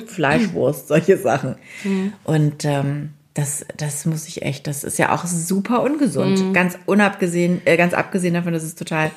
[0.08, 1.56] Fleischwurst, solche Sachen.
[1.86, 2.12] Mhm.
[2.26, 6.38] Und ähm, das, das muss ich echt, das ist ja auch super ungesund.
[6.44, 6.52] Mhm.
[6.52, 9.12] Ganz unabgesehen, äh, ganz abgesehen davon, dass es total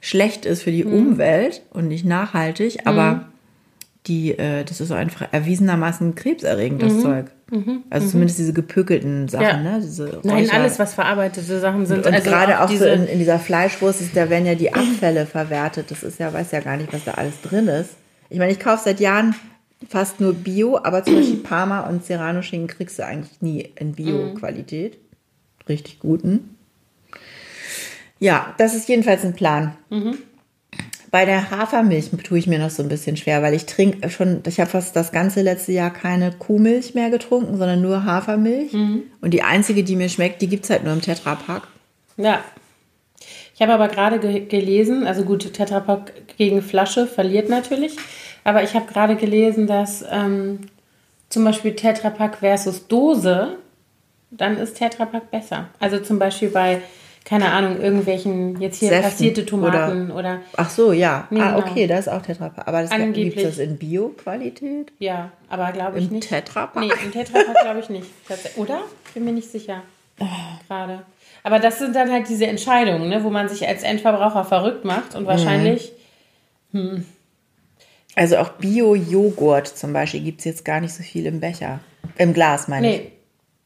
[0.00, 0.92] schlecht ist für die mhm.
[0.92, 3.20] Umwelt und nicht nachhaltig, aber mhm.
[4.06, 7.00] die, äh, das ist so einfach erwiesenermaßen krebserregend, das mhm.
[7.00, 7.26] Zeug.
[7.50, 7.84] Mhm.
[7.90, 9.56] Also zumindest diese gepökelten Sachen, ja.
[9.62, 9.80] ne?
[9.80, 12.04] Diese Nein, alles, was verarbeitete Sachen sind.
[12.04, 14.74] Und, also gerade auch, auch so in, in, dieser Fleischwurst, ist, da werden ja die
[14.74, 15.90] Abfälle verwertet.
[15.90, 17.90] Das ist ja, weiß ja gar nicht, was da alles drin ist.
[18.30, 19.36] Ich meine, ich kaufe seit Jahren
[19.88, 24.98] fast nur Bio, aber zum Beispiel Parma und Serrano-Schinken kriegst du eigentlich nie in Bio-Qualität.
[25.68, 26.56] Richtig guten.
[28.18, 29.76] Ja, das ist jedenfalls ein Plan.
[29.90, 30.18] Mhm.
[31.10, 34.42] Bei der Hafermilch tue ich mir noch so ein bisschen schwer, weil ich trinke schon,
[34.46, 38.72] ich habe fast das ganze letzte Jahr keine Kuhmilch mehr getrunken, sondern nur Hafermilch.
[38.72, 39.02] Mhm.
[39.20, 41.68] Und die einzige, die mir schmeckt, die gibt es halt nur im Tetrapack.
[42.16, 42.40] Ja.
[43.54, 47.96] Ich habe aber gerade ge gelesen, also gut, Tetrapack gegen Flasche verliert natürlich.
[48.44, 50.60] Aber ich habe gerade gelesen, dass ähm,
[51.30, 53.56] zum Beispiel Tetrapack versus Dose,
[54.30, 55.68] dann ist Tetrapack besser.
[55.80, 56.82] Also zum Beispiel bei,
[57.26, 61.26] keine Ahnung, irgendwelchen jetzt hier Säften passierte Tomaten oder, oder, Ach so, ja.
[61.30, 62.68] Nee, ah, okay, da ist auch Tetrapack.
[62.68, 64.92] Aber das gibt es das in Bio-Qualität?
[65.00, 66.28] Ja, aber glaube ich Im nicht.
[66.28, 66.80] Tetrapack?
[66.80, 68.06] Nee, im Tetrapack glaube ich nicht.
[68.54, 68.80] Oder?
[69.12, 69.82] Bin mir nicht sicher.
[70.68, 71.02] Gerade.
[71.42, 75.16] Aber das sind dann halt diese Entscheidungen, ne, wo man sich als Endverbraucher verrückt macht
[75.16, 75.26] und mhm.
[75.26, 75.92] wahrscheinlich.
[76.70, 76.78] Mhm.
[76.78, 77.04] Hm,
[78.14, 81.80] also auch Bio-Joghurt zum Beispiel gibt es jetzt gar nicht so viel im Becher.
[82.18, 82.96] Im Glas, meine nee.
[82.96, 83.15] ich.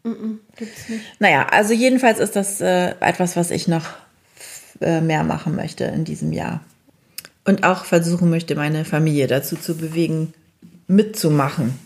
[0.02, 1.02] Nee, gibt's nicht.
[1.20, 3.86] Naja, also jedenfalls ist das äh, etwas, was ich noch
[4.80, 6.62] äh, mehr machen möchte in diesem Jahr.
[7.44, 10.32] Und auch versuchen möchte, meine Familie dazu zu bewegen,
[10.86, 11.78] mitzumachen.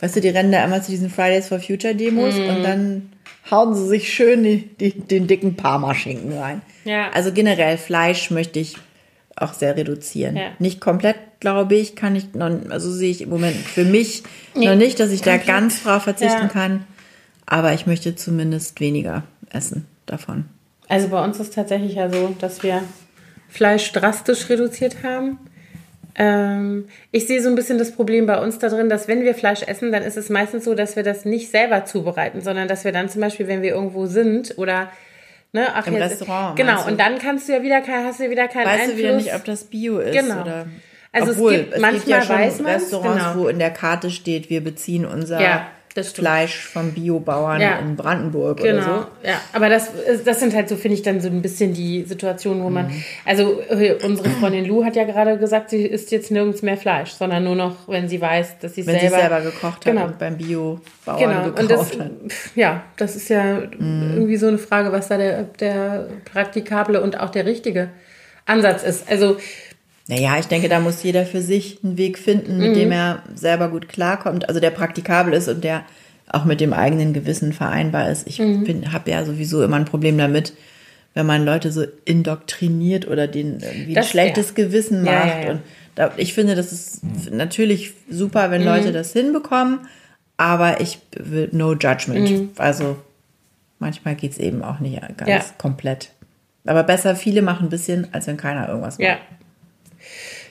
[0.00, 2.48] Weißt du, die rennen da immer zu diesen Fridays for Future Demos mm.
[2.48, 3.12] und dann
[3.50, 6.62] hauen sie sich schön die, die, den dicken Parmaschinken rein.
[6.84, 7.10] Ja.
[7.10, 8.76] Also generell Fleisch möchte ich
[9.36, 10.36] auch sehr reduzieren.
[10.36, 10.50] Ja.
[10.58, 14.22] Nicht komplett, glaube ich, kann ich noch, also sehe ich im Moment für mich
[14.54, 15.48] nee, noch nicht, dass ich komplett.
[15.48, 16.48] da ganz drauf verzichten ja.
[16.48, 16.84] kann.
[17.46, 20.46] Aber ich möchte zumindest weniger essen davon.
[20.88, 22.82] Also bei uns ist tatsächlich ja so, dass wir
[23.48, 25.38] Fleisch drastisch reduziert haben.
[26.16, 29.34] Ähm, ich sehe so ein bisschen das Problem bei uns da drin, dass wenn wir
[29.34, 32.84] Fleisch essen, dann ist es meistens so, dass wir das nicht selber zubereiten, sondern dass
[32.84, 34.90] wir dann zum Beispiel, wenn wir irgendwo sind oder
[35.54, 35.68] Ne?
[35.72, 36.56] Ach, Im jetzt, Restaurant.
[36.56, 38.96] Genau, und dann kannst du ja wieder kein, hast du ja wieder keinen weißt Einfluss.
[38.96, 40.12] du wieder nicht, ob das Bio ist.
[40.12, 40.40] Genau.
[40.40, 40.66] Oder
[41.12, 42.22] also Obwohl, es gibt manchmal es gibt ja
[42.56, 43.36] schon Restaurants, genau.
[43.36, 45.68] wo in der Karte steht, wir beziehen unser ja
[46.02, 47.78] Fleisch von Biobauern ja.
[47.78, 48.76] in Brandenburg genau.
[48.76, 48.84] oder
[49.22, 49.28] so.
[49.28, 49.90] Ja, aber das,
[50.24, 53.04] das sind halt so, finde ich, dann so ein bisschen die Situationen, wo man, mhm.
[53.24, 57.12] also äh, unsere Freundin Lou hat ja gerade gesagt, sie isst jetzt nirgends mehr Fleisch,
[57.12, 60.02] sondern nur noch, wenn sie weiß, dass sie es selber, selber gekocht genau.
[60.02, 60.80] hat und beim Biobauern
[61.18, 61.44] genau.
[61.44, 62.10] gekauft und das, hat.
[62.56, 64.12] Ja, das ist ja mhm.
[64.14, 67.90] irgendwie so eine Frage, was da der, der praktikable und auch der richtige
[68.46, 69.08] Ansatz ist.
[69.08, 69.36] Also
[70.06, 72.74] naja, ich denke, da muss jeder für sich einen Weg finden, mit mhm.
[72.74, 75.84] dem er selber gut klarkommt, also der praktikabel ist und der
[76.28, 78.26] auch mit dem eigenen Gewissen vereinbar ist.
[78.26, 78.92] Ich mhm.
[78.92, 80.52] habe ja sowieso immer ein Problem damit,
[81.14, 84.54] wenn man Leute so indoktriniert oder denen irgendwie das, ein schlechtes ja.
[84.64, 85.14] Gewissen macht.
[85.14, 85.60] Ja, ja, und
[85.94, 88.68] da, ich finde, das ist natürlich super, wenn mhm.
[88.68, 89.80] Leute das hinbekommen,
[90.36, 92.30] aber ich will no judgment.
[92.30, 92.50] Mhm.
[92.56, 92.96] Also
[93.78, 96.10] manchmal geht es eben auch nicht ganz komplett.
[96.66, 99.06] Aber besser, viele machen ein bisschen, als wenn keiner irgendwas macht.
[99.06, 99.18] Ja,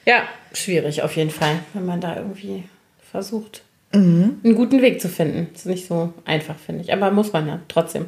[0.06, 0.24] ja,
[0.54, 2.64] schwierig auf jeden Fall, wenn man da irgendwie
[3.12, 4.40] versucht, mhm.
[4.44, 5.50] einen guten Weg zu finden.
[5.54, 6.94] Das ist nicht so einfach, finde ich.
[6.94, 8.06] Aber muss man ja trotzdem.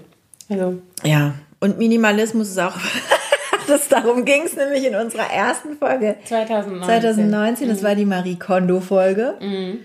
[0.49, 0.81] Also.
[1.03, 2.77] Ja, und Minimalismus ist auch.
[3.67, 6.17] das, darum ging es nämlich in unserer ersten Folge.
[6.25, 6.83] 2019.
[6.83, 7.85] 2019, das mhm.
[7.85, 9.35] war die Marie Kondo-Folge.
[9.39, 9.79] Mhm.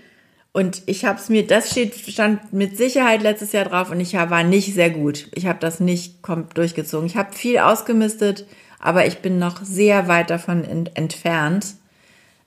[0.53, 4.13] Und ich habe es mir, das steht, stand mit Sicherheit letztes Jahr drauf und ich
[4.13, 5.27] war nicht sehr gut.
[5.33, 6.15] Ich habe das nicht
[6.53, 7.07] durchgezogen.
[7.07, 8.45] Ich habe viel ausgemistet,
[8.77, 11.75] aber ich bin noch sehr weit davon entfernt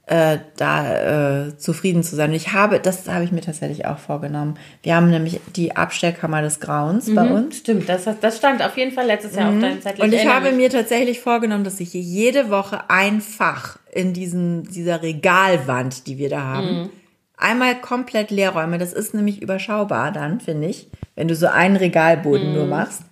[0.06, 2.30] äh, da äh, zufrieden zu sein.
[2.30, 4.58] Und ich habe, das habe ich mir tatsächlich auch vorgenommen.
[4.82, 7.58] Wir haben nämlich die Abstellkammer des Grauens bei uns.
[7.58, 10.04] Stimmt, das, das stand auf jeden Fall letztes Jahr auf deinem Zettel.
[10.04, 10.56] Und ich habe mich.
[10.56, 16.28] mir tatsächlich vorgenommen, dass ich jede Woche ein Fach in diesen, dieser Regalwand, die wir
[16.28, 16.90] da haben,
[17.38, 18.76] einmal komplett leer räume.
[18.76, 23.02] Das ist nämlich überschaubar dann, finde ich, wenn du so einen Regalboden nur machst.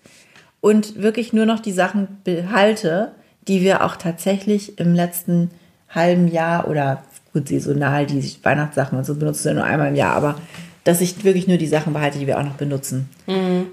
[0.61, 3.15] Und wirklich nur noch die Sachen behalte,
[3.49, 5.51] die wir auch tatsächlich im letzten
[5.95, 10.15] halben Jahr oder gut, saisonal, die Weihnachtssachen und so benutzen wir nur einmal im Jahr,
[10.15, 10.37] aber
[10.85, 13.09] dass ich wirklich nur die Sachen behalte, die wir auch noch benutzen.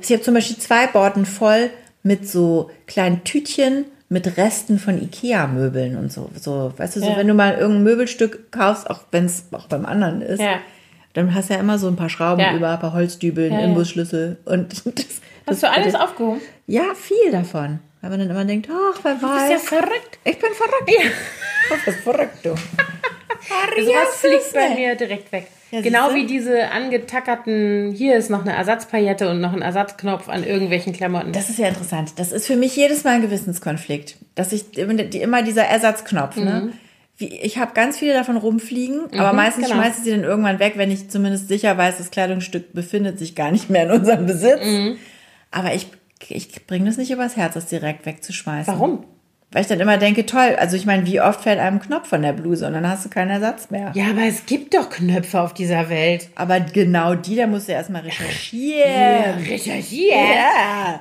[0.01, 1.69] Ich habe zum Beispiel zwei Borden voll
[2.03, 6.29] mit so kleinen Tütchen mit Resten von Ikea-Möbeln und so.
[6.39, 6.71] so.
[6.77, 7.17] Weißt du, so Ja.
[7.17, 10.55] wenn du mal irgendein Möbelstück kaufst, auch wenn es auch beim anderen ist, Ja.
[11.13, 12.55] dann hast du ja immer so ein paar Schrauben Ja.
[12.55, 13.59] über, ein paar Holzdübeln, ja.
[13.61, 15.05] Imbusschlüssel und das,
[15.47, 16.41] Hast du alles aufgehoben?
[16.67, 17.79] Ja, viel davon.
[18.01, 19.51] Weil man dann immer denkt, ach, wer Du bist weiß.
[19.51, 20.19] ja verrückt.
[20.23, 20.89] ich bin verrückt.
[20.89, 21.09] Ja.
[21.69, 22.49] Du bist verrückt, du.
[23.83, 25.47] Sowas fliegt bei mir direkt weg.
[25.71, 30.43] Ja, genau wie diese angetackerten, hier ist noch eine Ersatzpaillette und noch ein Ersatzknopf an
[30.43, 31.31] irgendwelchen Klamotten.
[31.31, 32.13] Das ist ja interessant.
[32.17, 34.15] Das ist für mich jedes Mal ein Gewissenskonflikt.
[34.33, 36.73] Dass ich immer dieser Ersatzknopf, ne?
[37.17, 39.75] Wie, ich habe ganz viele davon rumfliegen, aber meistens genau.
[39.75, 43.35] schmeiße ich sie dann irgendwann weg, wenn ich zumindest sicher weiß, das Kleidungsstück befindet sich
[43.35, 44.61] gar nicht mehr in unserem Besitz.
[45.51, 45.87] Aber ich,
[46.27, 48.73] ich bringe das nicht übers Herz, das direkt wegzuschmeißen.
[48.73, 49.05] Warum?
[49.51, 52.07] Weil ich dann immer denke, toll, also ich meine, wie oft fällt einem ein Knopf
[52.09, 53.91] von der Bluse und dann hast du keinen Ersatz mehr.
[53.95, 56.29] Ja, aber es gibt doch Knöpfe auf dieser Welt.
[56.35, 59.39] Aber genau die, da musst du erstmal recherchieren.
[59.49, 60.13] Recherchiert.
[60.13, 60.99] Ja.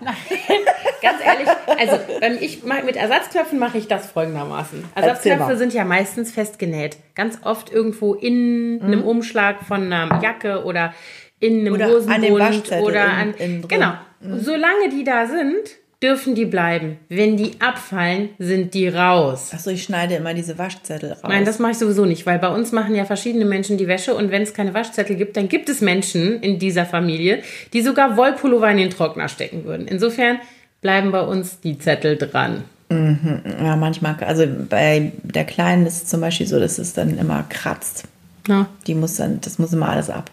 [1.02, 1.48] Ganz ehrlich,
[1.78, 4.82] also wenn ich mach- mit Ersatzknöpfen mache ich das folgendermaßen.
[4.94, 6.96] Ersatzknöpfe sind ja meistens festgenäht.
[7.14, 10.94] Ganz oft irgendwo in einem Umschlag von einer Jacke oder
[11.38, 13.68] in einem Oder an Hosenbund dem Waschzettel oder in- an innen drin.
[13.68, 13.92] genau.
[14.20, 16.98] Solange die da sind, dürfen die bleiben.
[17.08, 19.50] Wenn die abfallen, sind die raus.
[19.52, 21.22] Achso, ich schneide immer diese Waschzettel raus.
[21.24, 24.14] Nein, das mache ich sowieso nicht, weil bei uns machen ja verschiedene Menschen die Wäsche
[24.14, 27.42] und wenn es keine Waschzettel gibt, dann gibt es Menschen in dieser Familie,
[27.72, 29.88] die sogar Wollpullover in den Trockner stecken würden.
[29.88, 30.38] Insofern
[30.80, 32.64] bleiben bei uns die Zettel dran.
[32.90, 37.44] Ja, manchmal, also bei der Kleinen ist es zum Beispiel so, dass es dann immer
[37.48, 38.04] kratzt.
[38.48, 38.66] Ja.
[38.86, 40.30] Die muss dann, das muss immer alles ab.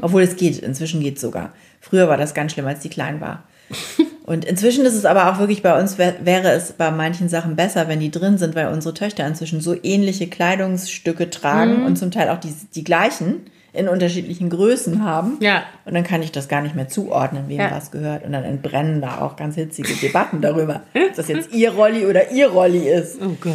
[0.00, 1.52] Obwohl es geht, inzwischen geht es sogar.
[1.80, 3.42] Früher war das ganz schlimm, als die klein war.
[4.24, 7.56] Und inzwischen ist es aber auch wirklich bei uns, wär- wäre es bei manchen Sachen
[7.56, 12.10] besser, wenn die drin sind, weil unsere Töchter inzwischen so ähnliche Kleidungsstücke tragen und zum
[12.10, 13.42] Teil auch die, die gleichen
[13.74, 15.36] in unterschiedlichen Größen haben.
[15.40, 15.64] Ja.
[15.84, 17.70] Und dann kann ich das gar nicht mehr zuordnen, wem Ja.
[17.72, 18.24] was gehört.
[18.24, 22.30] Und dann entbrennen da auch ganz hitzige Debatten darüber, ob das jetzt ihr Rolli oder
[22.30, 23.18] ihr Rolli ist.
[23.20, 23.52] Oh Gott.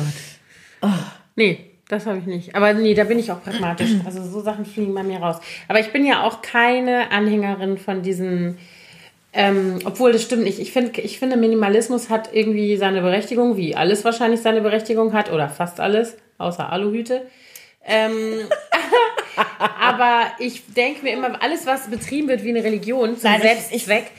[1.36, 2.56] Nee, das habe ich nicht.
[2.56, 3.90] Aber nee, da bin ich auch pragmatisch.
[4.06, 5.38] Also so Sachen fliegen bei mir raus.
[5.68, 8.58] Aber ich bin ja auch keine Anhängerin von diesen.
[9.34, 10.60] Ähm, obwohl, das stimmt nicht.
[10.60, 15.32] Ich, find, ich finde, Minimalismus hat irgendwie seine Berechtigung, wie alles wahrscheinlich seine Berechtigung hat,
[15.32, 17.28] oder fast alles, außer Aluhüte.
[17.86, 18.14] Ähm,
[19.80, 24.12] aber ich denke mir immer, alles, was betrieben wird wie eine Religion, zum Selbstzweck, da-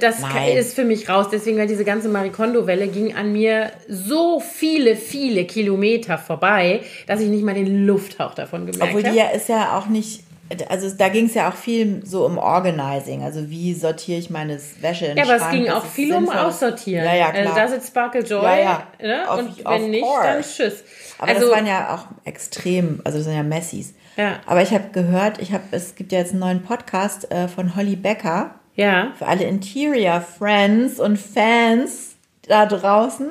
[0.00, 0.56] das Nein.
[0.56, 1.26] ist für mich raus.
[1.30, 7.28] Deswegen, weil diese ganze Marikondo-Welle ging an mir so viele, viele Kilometer vorbei, dass ich
[7.28, 9.18] nicht mal den Lufthauch davon gemerkt Obwohl die habe.
[9.18, 10.24] ja ist ja auch nicht,
[10.68, 14.58] also da ging es ja auch viel so um Organizing, also wie sortiere ich meine
[14.80, 16.42] Wäsche in Ja, aber es Schrank, ging dass auch es viel um sinnvoll ist.
[16.46, 17.04] Aussortieren.
[17.04, 17.66] Ja, ja, Also klar.
[17.66, 18.42] Does it sparkle joy?
[18.42, 18.82] Ja, ja.
[19.06, 19.22] Ne?
[19.30, 20.22] Of- Und wenn nicht, course.
[20.24, 20.84] dann tschüss.
[21.18, 23.94] Aber also, das waren ja auch extrem, also das sind ja Messis.
[24.16, 24.40] Ja.
[24.46, 27.76] Aber ich habe gehört, ich habe, es gibt ja jetzt einen neuen Podcast äh, von
[27.76, 32.14] Holly Becker ja, für alle Interior Friends und Fans
[32.48, 33.28] da draußen.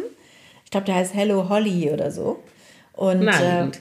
[0.65, 2.43] Ich glaube, der heißt Hello Holly oder so.
[2.93, 3.71] Und Na äh,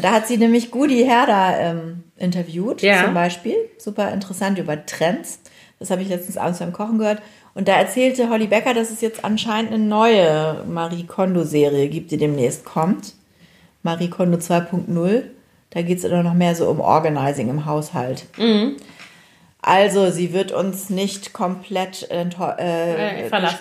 [0.00, 3.04] da hat sie nämlich Gudi Herder ähm, interviewt, Ja.
[3.04, 3.54] zum Beispiel.
[3.78, 5.38] Super interessant über Trends.
[5.78, 7.22] Das habe ich letztens abends beim Kochen gehört.
[7.54, 12.16] Und da erzählte Holly Becker, dass es jetzt anscheinend eine neue Marie Kondo-Serie gibt, die
[12.16, 13.14] demnächst kommt.
[13.82, 15.22] Marie Kondo 2.0.
[15.70, 18.26] Da geht es dann noch mehr so um Organizing im Haushalt.
[18.38, 18.76] Mhm.
[19.64, 22.24] Also, sie wird uns nicht komplett äh,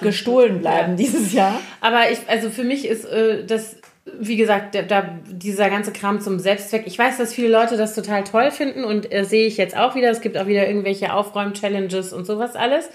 [0.02, 0.96] gestohlen bleiben Ja.
[0.98, 1.60] dieses Jahr.
[1.80, 3.78] Aber ich, also für mich ist äh, das,
[4.20, 6.84] wie gesagt, da, dieser ganze Kram zum Selbstzweck.
[6.88, 9.94] Ich weiß, dass viele Leute das total toll finden und äh, sehe ich jetzt auch
[9.96, 10.10] wieder.
[10.10, 12.90] Es gibt auch wieder irgendwelche Aufräum-Challenges und sowas alles.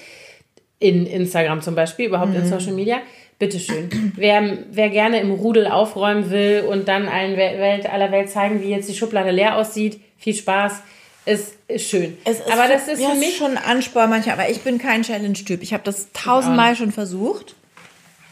[0.79, 2.99] In Instagram zum Beispiel, überhaupt in Social Media.
[3.39, 4.13] Bitteschön.
[4.17, 8.63] wer, wer gerne im Rudel aufräumen will und dann allen Wel- Welt, aller Welt zeigen,
[8.63, 10.83] wie jetzt die Schublade leer aussieht, viel Spaß.
[11.27, 12.17] Ist, ist schön.
[12.25, 15.03] Ist aber das ist ja, für mich schon ein Ansporn manchmal, aber ich bin kein
[15.03, 15.63] Challenge-Typ.
[15.63, 17.57] Ich habe das tausendmal schon versucht.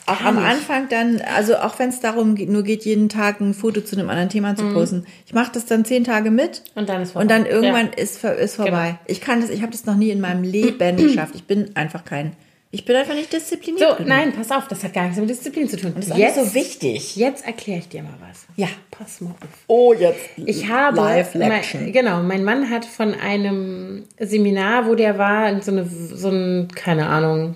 [0.07, 0.45] Auch am nicht.
[0.45, 3.97] Anfang dann, also auch wenn es darum geht, nur geht, jeden Tag ein Foto zu
[3.97, 5.07] einem anderen Thema zu posten.
[5.27, 7.23] Ich mache das dann zehn Tage mit Und dann ist vorbei.
[7.23, 7.93] und dann irgendwann Ja.
[8.03, 8.89] ist, ist vorbei.
[8.89, 8.99] Genau.
[9.07, 11.35] Ich kann das, ich habe das noch nie in meinem Leben geschafft.
[11.35, 12.33] Ich bin einfach kein,
[12.75, 13.89] Ich bin einfach nicht diszipliniert.
[13.89, 14.09] So, genug.
[14.09, 15.93] nein, pass auf, das hat gar nichts mit Disziplin zu tun.
[15.95, 17.15] Das ist nicht so wichtig.
[17.15, 18.47] Jetzt erkläre ich dir mal was.
[18.57, 18.67] Ja.
[18.91, 19.49] Pass mal auf.
[19.69, 20.19] Oh, jetzt.
[20.45, 21.63] Ich habe, Live mein,
[21.93, 26.67] genau, mein Mann hat von einem Seminar, wo der war, in so eine, so ein,
[26.75, 27.55] keine Ahnung,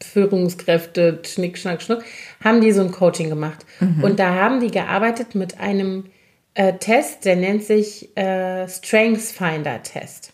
[0.00, 2.04] Führungskräfte, Schnick, Schnack, Schnuck,
[2.44, 3.66] haben die so ein Coaching gemacht.
[4.00, 6.04] Und da haben die gearbeitet mit einem
[6.54, 10.32] äh, Test, der nennt sich äh, Strengths Finder Test.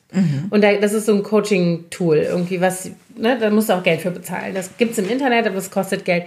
[0.51, 4.01] Und da, das ist so ein Coaching-Tool, irgendwie was, ne, da musst du auch Geld
[4.01, 4.55] für bezahlen.
[4.55, 6.25] Das gibt es im Internet, aber es kostet Geld.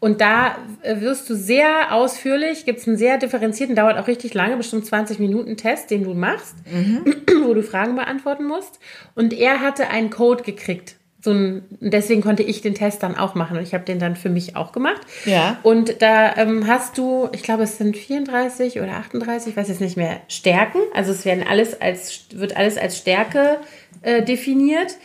[0.00, 4.34] Und da äh, wirst du sehr ausführlich, gibt es einen sehr differenzierten, dauert auch richtig
[4.34, 6.54] lange, bestimmt 20 Minuten Test, den du machst,
[7.44, 8.78] wo du Fragen beantworten musst.
[9.14, 10.96] Und er hatte einen Code gekriegt.
[11.24, 14.14] So ein, deswegen konnte ich den Test dann auch machen und ich habe den dann
[14.14, 15.00] für mich auch gemacht.
[15.24, 15.58] Ja.
[15.62, 19.80] Und da ähm, hast du, ich glaube, es sind 34 oder 38, ich weiß jetzt
[19.80, 20.80] nicht mehr, Stärken.
[20.92, 23.56] Also es werden alles als, wird alles als Stärke
[24.02, 24.98] äh, definiert.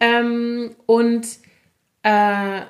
[0.00, 1.26] Ähm, und
[2.02, 2.62] äh,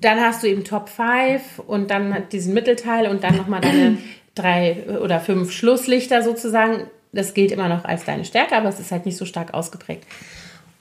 [0.00, 3.98] dann hast du eben Top 5 und dann diesen Mittelteil und dann nochmal deine
[4.36, 6.84] drei oder fünf Schlusslichter sozusagen.
[7.10, 10.06] Das gilt immer noch als deine Stärke, aber es ist halt nicht so stark ausgeprägt.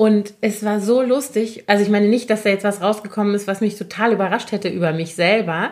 [0.04, 1.64] Und es war so lustig.
[1.68, 4.68] Also ich meine nicht, dass da jetzt was rausgekommen ist, was mich total überrascht hätte
[4.68, 5.72] über mich selber.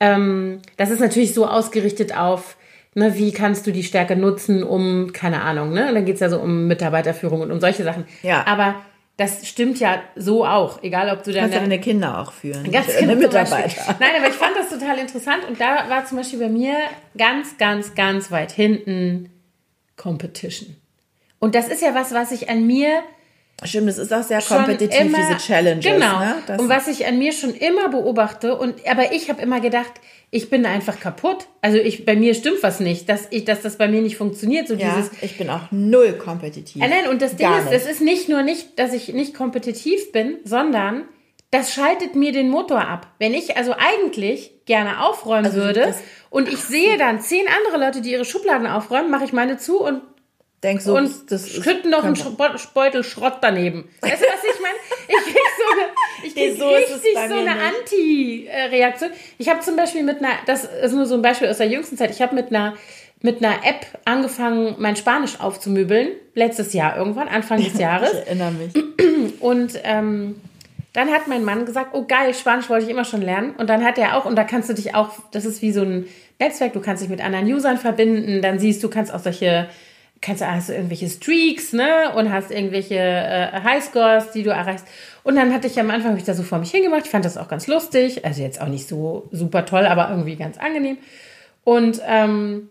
[0.00, 2.58] Ähm, das ist natürlich so ausgerichtet auf,
[2.92, 5.88] ne, wie kannst du die Stärke nutzen, um, keine Ahnung, ne?
[5.88, 8.04] Und dann geht es ja so um Mitarbeiterführung und um solche Sachen.
[8.22, 8.46] Ja.
[8.46, 8.74] Aber
[9.16, 11.44] das stimmt ja so auch, egal ob du dann.
[11.44, 12.70] Kannst deine Kinder auch führen.
[12.70, 13.28] Ganz genau, deine Beispiel.
[13.28, 13.96] Mitarbeiter.
[13.98, 16.74] Nein, aber ich fand das total interessant und da war zum Beispiel bei mir
[17.16, 19.30] ganz, ganz, ganz weit hinten
[19.96, 20.76] Competition.
[21.38, 23.02] Und das ist ja was, was ich an mir
[23.62, 25.84] Stimmt, das ist auch sehr kompetitiv, immer, diese Challenges.
[25.84, 26.18] Genau.
[26.18, 26.34] Ne?
[26.46, 29.92] Das, und was ich an mir schon immer beobachte und aber ich habe immer gedacht,
[30.30, 31.46] ich bin einfach kaputt.
[31.62, 34.66] Also ich bei mir stimmt was nicht, dass ich dass das bei mir nicht funktioniert
[34.66, 36.82] so ja, dieses ich bin auch null kompetitiv.
[36.82, 39.34] Ah, nein, und das Ding Gar ist, das ist nicht nur nicht, dass ich nicht
[39.34, 41.04] kompetitiv bin, sondern
[41.50, 43.06] das schaltet mir den Motor ab.
[43.20, 45.94] Wenn ich also eigentlich gerne aufräumen Also würde
[46.28, 49.80] und ich sehe dann zehn andere Leute, die ihre Schubladen aufräumen, mache ich meine zu
[49.80, 50.02] und
[50.64, 52.16] Denk so, und das schütten noch einen
[52.72, 53.86] Beutel Schrott daneben.
[54.00, 54.74] Weißt du, was ich meine?
[55.06, 57.50] Ich krieg so eine, ich krieg so richtig so eine.
[57.50, 59.10] Anti-Reaktion.
[59.36, 61.98] Ich habe zum Beispiel mit einer, das ist nur so ein Beispiel aus der jüngsten
[61.98, 62.74] Zeit, ich habe mit einer,
[63.20, 66.12] mit einer App angefangen, mein Spanisch aufzumöbeln.
[66.34, 68.12] Letztes Jahr irgendwann, Anfang des Jahres.
[68.12, 68.74] Ich erinnere mich.
[69.40, 70.40] Und ähm,
[70.94, 73.54] dann hat mein Mann gesagt, oh geil, Spanisch wollte ich immer schon lernen.
[73.58, 75.82] Und dann hat er auch, und da kannst du dich auch, das ist wie so
[75.82, 76.06] ein
[76.38, 79.68] Netzwerk, du kannst dich mit anderen Usern verbinden, dann siehst du, kannst auch solche,
[80.24, 82.12] kannst du, hast du irgendwelche Streaks, ne?
[82.16, 84.86] Und hast irgendwelche äh, Highscores, die du erreichst.
[85.22, 87.24] Und dann hatte ich am Anfang, habe ich da so vor mich hingemacht, ich fand
[87.24, 90.98] das auch ganz lustig, also jetzt auch nicht so super toll, aber irgendwie ganz angenehm.
[91.62, 92.70] Und ähm,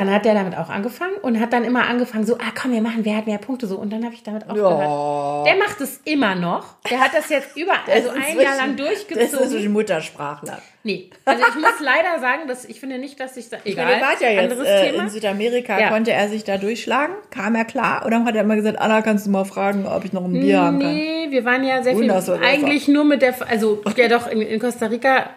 [0.00, 2.80] dann hat der damit auch angefangen und hat dann immer angefangen, so, ah komm, wir
[2.82, 3.76] machen, wer hat mehr Punkte so.
[3.78, 5.46] Und dann habe ich damit aufgehört.
[5.46, 6.76] Der macht es immer noch.
[6.90, 9.44] Der hat das jetzt über, also Das ist ein Jahr lang inzwischen- Das ist durchgezogen.
[9.46, 10.58] inzwischen Muttersprachler.
[10.86, 13.86] Nee, also ich muss leider sagen, dass ich finde nicht, dass ich da, Ich egal,
[13.86, 15.02] meine, ihr wart ja jetzt anderes äh, Thema.
[15.04, 15.80] in Südamerika.
[15.80, 15.88] Ja.
[15.88, 17.14] Konnte er sich da durchschlagen?
[17.30, 18.04] Kam er klar?
[18.04, 20.60] Oder hat er immer gesagt, Anna, kannst du mal fragen, ob ich noch ein Bier
[20.60, 20.94] haben kann?
[20.94, 24.60] Nee, wir waren ja sehr viel, eigentlich nur mit der, also ja doch, in, in
[24.60, 25.30] Costa Rica,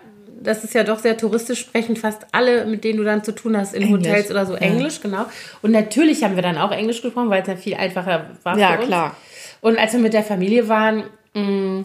[0.47, 3.55] das ist ja doch sehr touristisch, sprechen fast alle, mit denen du dann zu tun
[3.57, 4.07] hast, in Englisch.
[4.07, 4.59] Hotels oder so, Ja.
[4.59, 5.25] Englisch, genau.
[5.61, 8.71] Und natürlich haben wir dann auch Englisch gesprochen, weil es ja viel einfacher war Ja,
[8.73, 8.87] für uns.
[8.87, 9.15] klar.
[9.61, 11.83] Und als wir mit der Familie waren, mh,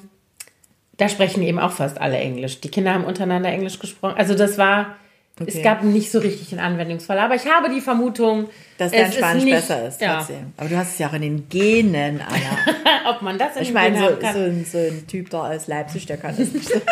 [0.98, 2.60] da sprechen eben auch fast alle Englisch.
[2.60, 4.14] Die Kinder haben untereinander Englisch gesprochen.
[4.16, 4.96] Also das war,
[5.40, 5.62] es Okay.
[5.62, 7.18] gab nicht so richtig einen Anwendungsfall.
[7.18, 10.16] Aber ich habe die Vermutung, Dass es dein ist Spanisch nicht- besser ist Ja.
[10.18, 10.52] trotzdem.
[10.58, 13.10] Aber du hast es ja auch in den Genen, Anna.
[13.10, 15.50] Ob man das in Ich den meine, Genen so, so, ein, so ein Typ da
[15.50, 16.70] aus Leipzig, der kann das nicht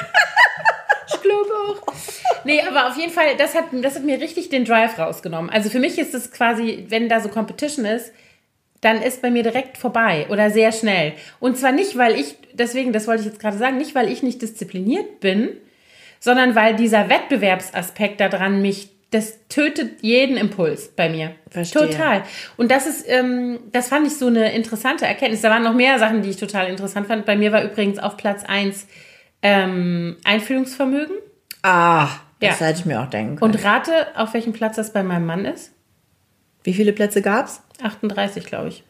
[1.30, 1.94] glaube auch.
[2.44, 5.50] Nee, aber auf jeden Fall, das hat, das hat mir richtig den Drive rausgenommen.
[5.50, 8.12] Also für mich ist es quasi, wenn da so Competition ist,
[8.80, 11.12] dann ist bei mir direkt vorbei oder sehr schnell.
[11.38, 14.22] Und zwar nicht, weil ich, deswegen, das wollte ich jetzt gerade sagen, nicht, weil ich
[14.22, 15.50] nicht diszipliniert bin,
[16.18, 21.32] sondern weil dieser Wettbewerbsaspekt daran mich, das tötet jeden Impuls bei mir.
[21.50, 21.88] Verstehe.
[21.88, 22.22] Total.
[22.56, 25.40] Und das ist, ähm, das fand ich so eine interessante Erkenntnis.
[25.40, 27.26] Da waren noch mehr Sachen, die ich total interessant fand.
[27.26, 28.86] Bei mir war übrigens auf Platz eins
[29.42, 31.16] ähm, Einfühlungsvermögen.
[31.62, 32.08] Ah,
[32.40, 32.66] das Ja.
[32.66, 33.52] hätte ich mir auch denken können.
[33.54, 35.72] Und rate, auf welchem Platz das bei meinem Mann ist?
[36.62, 37.62] Wie viele Plätze gab's?
[37.82, 38.84] 38, glaube ich.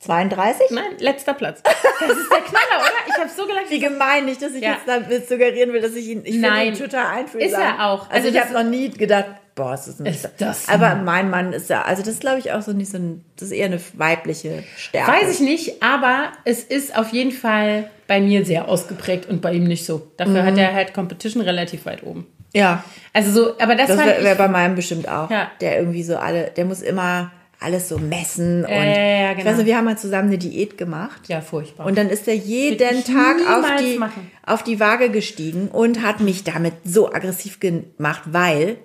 [0.00, 0.70] 32?
[0.70, 1.62] Nein, letzter Platz.
[1.62, 1.72] Das
[2.16, 2.90] ist der Knaller, oder?
[3.06, 3.68] Ich habe so gelacht.
[3.68, 4.72] Wie gemein, nicht, dass ich Ja.
[4.72, 6.22] jetzt damit suggerieren will, dass ich ihn.
[6.24, 6.68] Ich Nein.
[6.68, 7.50] ihn total einfühlsam.
[7.50, 8.08] Ist er auch.
[8.10, 9.26] Also, Also ich habe noch nie gedacht,
[9.60, 10.14] boah, ist das nicht.
[10.24, 12.90] Ist das Aber mein Mann ist ja, also das ist, glaube ich, auch so nicht
[12.90, 15.12] so ein, das ist eher eine weibliche Stärke.
[15.12, 19.52] Weiß ich nicht, aber es ist auf jeden Fall bei mir sehr ausgeprägt und bei
[19.52, 20.10] ihm nicht so.
[20.16, 20.46] Dafür Mhm.
[20.46, 22.26] hat er halt Competition relativ weit oben.
[22.54, 22.82] Ja,
[23.12, 25.30] Also so, aber das, das wäre ich, wär bei meinem bestimmt auch.
[25.30, 25.50] Ja.
[25.60, 27.30] Der irgendwie so alle, der muss immer
[27.60, 28.64] alles so messen.
[28.64, 29.50] Und ja, ja, ich genau.
[29.50, 31.20] weiß nicht, wir haben mal zusammen eine Diät gemacht.
[31.28, 31.86] Ja, furchtbar.
[31.86, 34.30] Und dann ist er jeden ich Tag auf die, machen.
[34.46, 38.78] auf die Waage gestiegen und hat mich damit so aggressiv gemacht, weil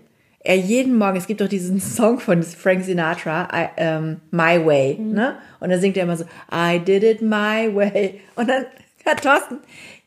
[0.45, 4.97] er jeden Morgen, es gibt doch diesen Song von Frank Sinatra, I, ähm, My Way,
[4.99, 5.13] Mhm.
[5.13, 5.37] ne?
[5.59, 8.21] Und da singt er immer so, I did it my way.
[8.35, 8.65] Und dann
[9.05, 9.59] hat Thorsten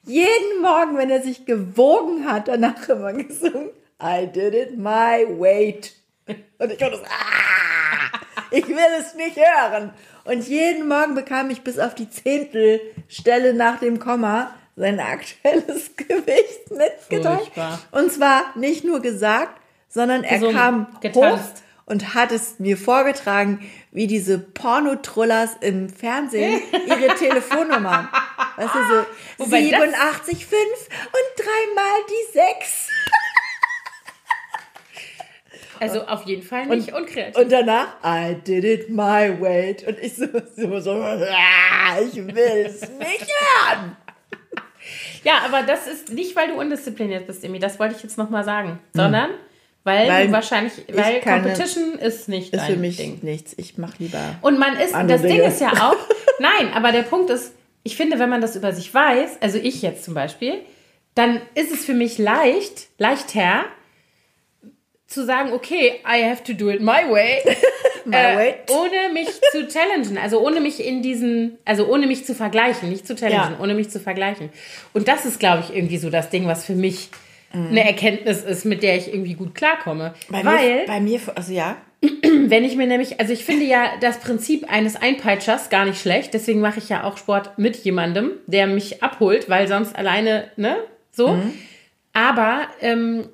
[0.05, 3.70] jeden Morgen, wenn er sich gewogen hat, danach immer gesungen,
[4.03, 5.93] I did it my weight.
[6.59, 8.18] Und ich konnte so, ah,
[8.51, 9.91] ich will es nicht hören.
[10.24, 16.70] Und jeden Morgen bekam ich bis auf die Zehntelstelle nach dem Komma sein aktuelles Gewicht
[16.70, 17.51] mitgeteilt.
[17.91, 19.59] Und zwar nicht nur gesagt,
[19.89, 21.62] sondern er Gesungen, kam hoch getanzt.
[21.86, 23.61] und hat es mir vorgetragen,
[23.93, 28.09] wie diese Pornotrullers im Fernsehen ihre Telefonnummern.
[28.57, 29.07] Weißt du, so
[29.45, 32.89] Wobei das- 87,5 und dreimal die 6.
[35.80, 37.36] also auf jeden Fall nicht unkreativ.
[37.41, 39.76] Und danach, I did it my way.
[39.86, 40.26] Und ich so,
[40.57, 43.97] so, so ah, ich will es nicht hören.
[45.24, 47.59] Ja, aber das ist nicht, weil du undiszipliniert bist, Emi.
[47.59, 48.78] Das wollte ich jetzt nochmal sagen.
[48.95, 49.36] Sondern Hm.
[50.09, 53.18] Weil du wahrscheinlich, weil keine- Competition ist nicht Ist für mich Ding.
[53.22, 53.55] nichts.
[53.57, 54.36] Ich mache lieber.
[54.43, 55.45] Und man ist, das Ding Dinge.
[55.45, 55.97] ist ja auch,
[56.39, 59.82] nein, aber der Punkt ist, ich finde, wenn man das über sich weiß, also ich
[59.82, 60.55] jetzt zum Beispiel,
[61.14, 63.64] dann ist es für mich leicht, leichter,
[65.07, 67.39] zu sagen, okay, I have to do it my way.
[68.05, 68.55] My äh, way.
[68.70, 73.07] ohne mich zu challengen, also ohne mich in diesen, also ohne mich zu vergleichen, nicht
[73.07, 73.61] zu challengen, Ja.
[73.61, 74.49] ohne mich zu vergleichen.
[74.95, 77.11] Und das ist, glaube ich, irgendwie so das Ding, was für mich
[77.53, 80.14] eine Erkenntnis ist, mit der ich irgendwie gut klarkomme.
[80.28, 80.32] Mhm.
[80.32, 83.92] Bei Weil, mir, bei mir, also ja, wenn ich mir nämlich, also ich finde ja
[84.01, 88.32] das Prinzip eines Einpeitschers gar nicht schlecht, deswegen mache ich ja auch Sport mit jemandem,
[88.46, 90.76] der mich abholt, weil sonst alleine, ne,
[91.11, 91.28] so.
[91.28, 91.55] Mhm.
[92.12, 93.28] Aber ähm,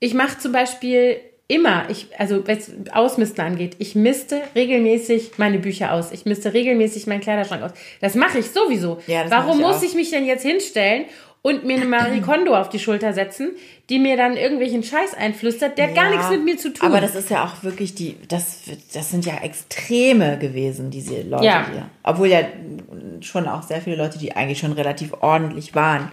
[0.00, 5.92] ich mache zum Beispiel immer, ich, also was Ausmisten angeht, ich misste regelmäßig meine Bücher
[5.92, 6.12] aus.
[6.12, 7.72] Ich misste regelmäßig meinen Kleiderschrank aus.
[8.00, 9.00] Das mache ich sowieso.
[9.08, 9.82] Ja, Warum ich muss auch.
[9.82, 11.06] ich mich denn jetzt hinstellen
[11.42, 13.52] und mir eine Marie Kondo auf die Schulter setzen,
[13.88, 17.00] die mir dann irgendwelchen Scheiß einflüstert, der gar Ja, nichts mit mir zu tun Aber
[17.00, 18.58] das ist ja auch wirklich die, das,
[18.92, 21.66] das sind ja Extreme gewesen, diese Leute Ja.
[21.72, 21.90] hier.
[22.02, 22.40] Obwohl ja
[23.20, 26.10] schon auch sehr viele Leute, die eigentlich schon relativ ordentlich waren,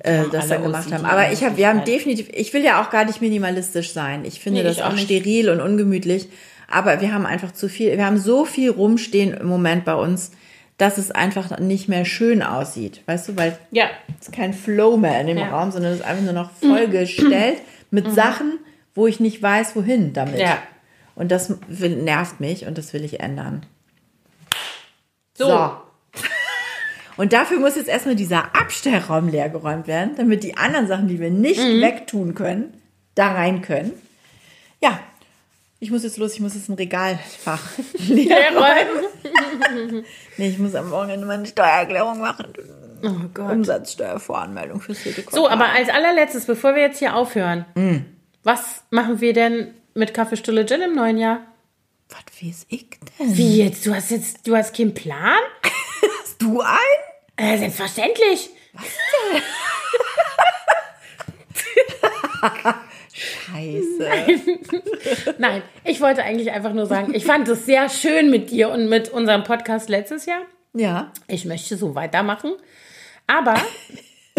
[0.00, 1.04] äh, das dann gemacht OCD haben.
[1.06, 4.24] Aber ich habe, wir haben definitiv, ich will ja auch gar nicht minimalistisch sein.
[4.24, 6.28] Ich finde Nee, das ich auch auch steril und ungemütlich.
[6.70, 10.32] Aber wir haben einfach zu viel, wir haben so viel rumstehen im Moment bei uns,
[10.78, 13.02] dass es einfach nicht mehr schön aussieht.
[13.06, 13.86] Weißt du, weil Ja,
[14.20, 15.46] es ist kein Flow mehr in dem Ja.
[15.46, 15.52] Mhm.
[15.52, 17.58] Raum, sondern es ist einfach nur noch vollgestellt
[17.90, 18.58] mit Sachen,
[18.94, 20.38] wo ich nicht weiß, wohin damit.
[20.38, 20.58] Ja.
[21.14, 23.66] Und das nervt mich und das will ich ändern.
[25.34, 25.72] so.
[27.16, 31.30] Und dafür muss jetzt erstmal dieser Abstellraum leergeräumt werden, damit die anderen Sachen, die wir
[31.32, 31.80] nicht Mhm.
[31.82, 32.72] wegtun können,
[33.16, 33.90] da rein können.
[34.80, 35.00] Ja,
[35.80, 37.62] ich muss jetzt los, ich muss jetzt ein Regalfach
[38.08, 40.04] leer räumen.
[40.36, 42.52] Nee, ich muss am Wochenende meine Steuererklärung machen.
[43.02, 43.50] Oh Gott.
[43.52, 48.06] Umsatzsteuervoranmeldung fürs vierte So, aber als allerletztes, bevor wir jetzt hier aufhören, Mhm.
[48.44, 51.40] was machen wir denn mit Kaffeestulle Gin im neuen Jahr?
[52.08, 52.86] Was weiß ich
[53.18, 53.36] denn?
[53.36, 53.84] Wie jetzt?
[53.86, 55.38] Du hast jetzt, du hast keinen Plan?
[56.22, 56.76] Hast du einen?
[57.36, 58.50] Äh, selbstverständlich.
[63.18, 64.08] Scheiße.
[65.38, 68.88] Nein, ich wollte eigentlich einfach nur sagen, ich fand es sehr schön mit dir und
[68.88, 70.42] mit unserem Podcast letztes Jahr.
[70.74, 71.12] Ja.
[71.26, 72.52] Ich möchte so weitermachen.
[73.26, 73.54] Aber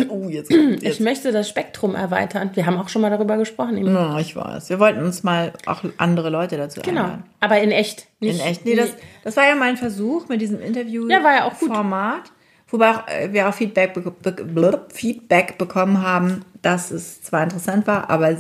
[0.08, 1.02] Oh, jetzt kommt ich jetzt.
[1.02, 2.52] möchte das Spektrum erweitern.
[2.54, 3.78] Wir haben auch schon mal darüber gesprochen.
[3.78, 3.94] Eben.
[3.94, 4.70] Ja, ich weiß.
[4.70, 7.02] Wir wollten uns mal auch andere Leute dazu Genau.
[7.02, 7.24] einladen.
[7.42, 8.08] Aber in echt.
[8.22, 8.64] Nicht, In echt.
[8.64, 8.94] Nee, das,
[9.26, 11.10] das war ja mein Versuch mit diesem Interview.
[11.10, 11.68] Ja, war ja auch gut.
[11.74, 12.32] Format.
[12.72, 17.44] Wobei auch, äh, wir auch Feedback, be be blub, Feedback bekommen haben, dass es zwar
[17.44, 18.38] interessant war, aber äh,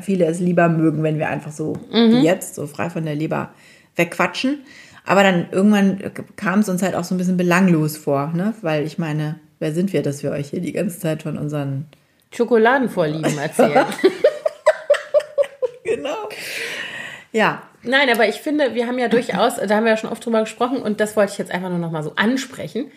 [0.00, 2.12] viele es lieber mögen, wenn wir einfach so Mhm.
[2.12, 3.50] wie jetzt, so frei von der Leber
[3.96, 4.62] wegquatschen.
[5.04, 6.00] Aber dann irgendwann
[6.36, 8.54] kam es uns halt auch so ein bisschen belanglos vor, ne?
[8.62, 11.86] Weil ich meine, wer sind wir, dass wir euch hier die ganze Zeit von unseren
[12.32, 13.84] Schokoladenvorlieben erzählen.
[15.84, 16.28] Genau.
[17.32, 17.62] Ja.
[17.82, 20.40] Nein, aber ich finde, wir haben ja durchaus, da haben wir ja schon oft drüber
[20.40, 22.90] gesprochen und das wollte ich jetzt einfach nur noch mal so ansprechen.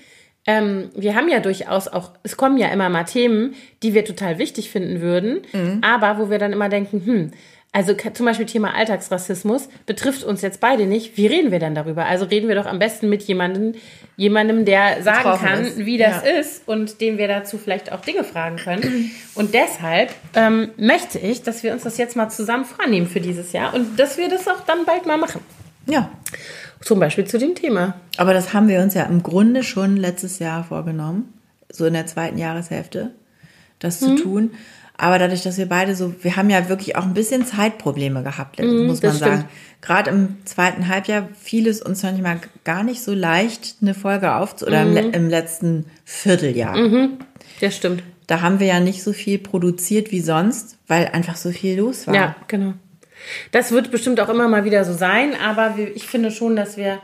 [0.47, 4.37] Ähm, wir haben ja durchaus auch, es kommen ja immer mal Themen, die wir total
[4.37, 5.41] wichtig finden würden,
[5.81, 7.31] aber wo wir dann immer denken, hm,
[7.71, 11.17] also zum Beispiel Thema Alltagsrassismus betrifft uns jetzt beide nicht.
[11.17, 12.05] Wie reden wir dann darüber?
[12.05, 13.73] Also reden wir doch am besten mit jemandem,
[14.15, 15.85] jemandem, der sagen kann, ist.
[15.85, 16.39] wie das Ja.
[16.39, 19.11] ist und dem wir dazu vielleicht auch Dinge fragen können.
[19.33, 23.51] Und deshalb ähm, möchte ich, dass wir uns das jetzt mal zusammen vornehmen für dieses
[23.51, 25.41] Jahr und dass wir das auch dann bald mal machen.
[25.85, 26.09] Ja.
[26.85, 27.95] Zum Beispiel zu dem Thema.
[28.17, 31.33] Aber das haben wir uns ja im Grunde schon letztes Jahr vorgenommen,
[31.69, 33.11] so in der zweiten Jahreshälfte,
[33.79, 34.05] das Mhm.
[34.17, 34.51] zu tun.
[34.97, 38.59] Aber dadurch, dass wir beide so, wir haben ja wirklich auch ein bisschen Zeitprobleme gehabt,
[38.61, 39.17] muss man Mhm, sagen.
[39.17, 39.45] stimmt.
[39.81, 44.65] Gerade im zweiten Halbjahr fiel es uns manchmal gar nicht so leicht, eine Folge aufzu
[44.67, 44.93] oder im, Mhm.
[44.95, 46.77] le- im letzten Vierteljahr.
[47.59, 48.03] Das stimmt.
[48.27, 52.07] Da haben wir ja nicht so viel produziert wie sonst, weil einfach so viel los
[52.07, 52.15] war.
[52.15, 52.73] Ja, genau.
[53.51, 56.99] Das wird bestimmt auch immer mal wieder so sein, aber ich finde schon, dass wir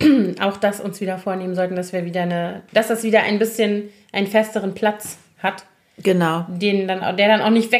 [0.40, 3.90] auch das uns wieder vornehmen sollten, dass wir wieder eine, dass das wieder ein bisschen
[4.12, 5.64] einen festeren Platz hat,
[6.02, 6.44] Genau.
[6.48, 7.70] den dann, der dann auch nicht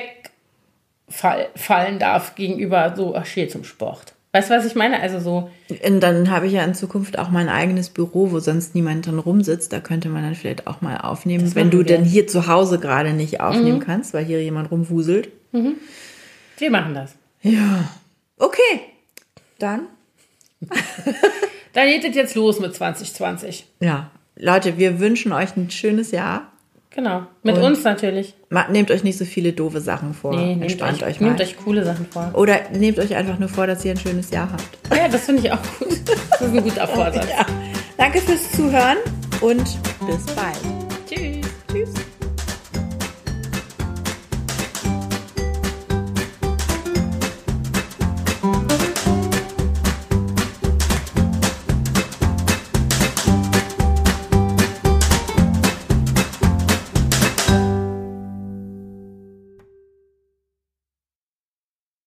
[1.09, 4.15] wegfallen darf gegenüber so, ach, hier zum Sport.
[4.33, 5.01] Weißt du, was ich meine?
[5.01, 5.51] Also so,
[5.85, 9.21] Und dann habe ich ja in Zukunft auch mein eigenes Büro, wo sonst niemand drin
[9.21, 9.73] rumsitzt.
[9.73, 11.85] Da könnte man dann vielleicht auch mal aufnehmen, wenn du wir.
[11.85, 15.29] denn hier zu Hause gerade nicht aufnehmen kannst, weil hier jemand rumwuselt.
[15.53, 17.15] wir machen das.
[17.45, 17.89] Ja.
[18.39, 18.81] Okay.
[19.59, 19.83] Dann.
[21.73, 23.67] Dann geht es jetzt los mit 2020.
[23.81, 24.11] Ja.
[24.37, 26.51] Leute, wir wünschen euch ein schönes Jahr.
[26.91, 27.27] Genau.
[27.43, 28.35] Mit Und- uns natürlich.
[28.71, 30.35] Nehmt euch nicht so viele doofe Sachen vor.
[30.35, 31.29] Nee, nehmt Entspannt euch, euch, mal.
[31.29, 32.31] nehmt euch coole Sachen vor.
[32.35, 34.97] Oder nehmt euch einfach nur vor, dass ihr ein schönes Jahr habt.
[34.97, 35.89] Ja, das finde ich auch gut.
[36.31, 37.29] Das ist ein guter Vorsatz.
[37.31, 37.47] Ja.
[37.97, 38.99] Danke fürs Zuhören
[39.41, 39.65] und
[40.07, 40.59] bis bald.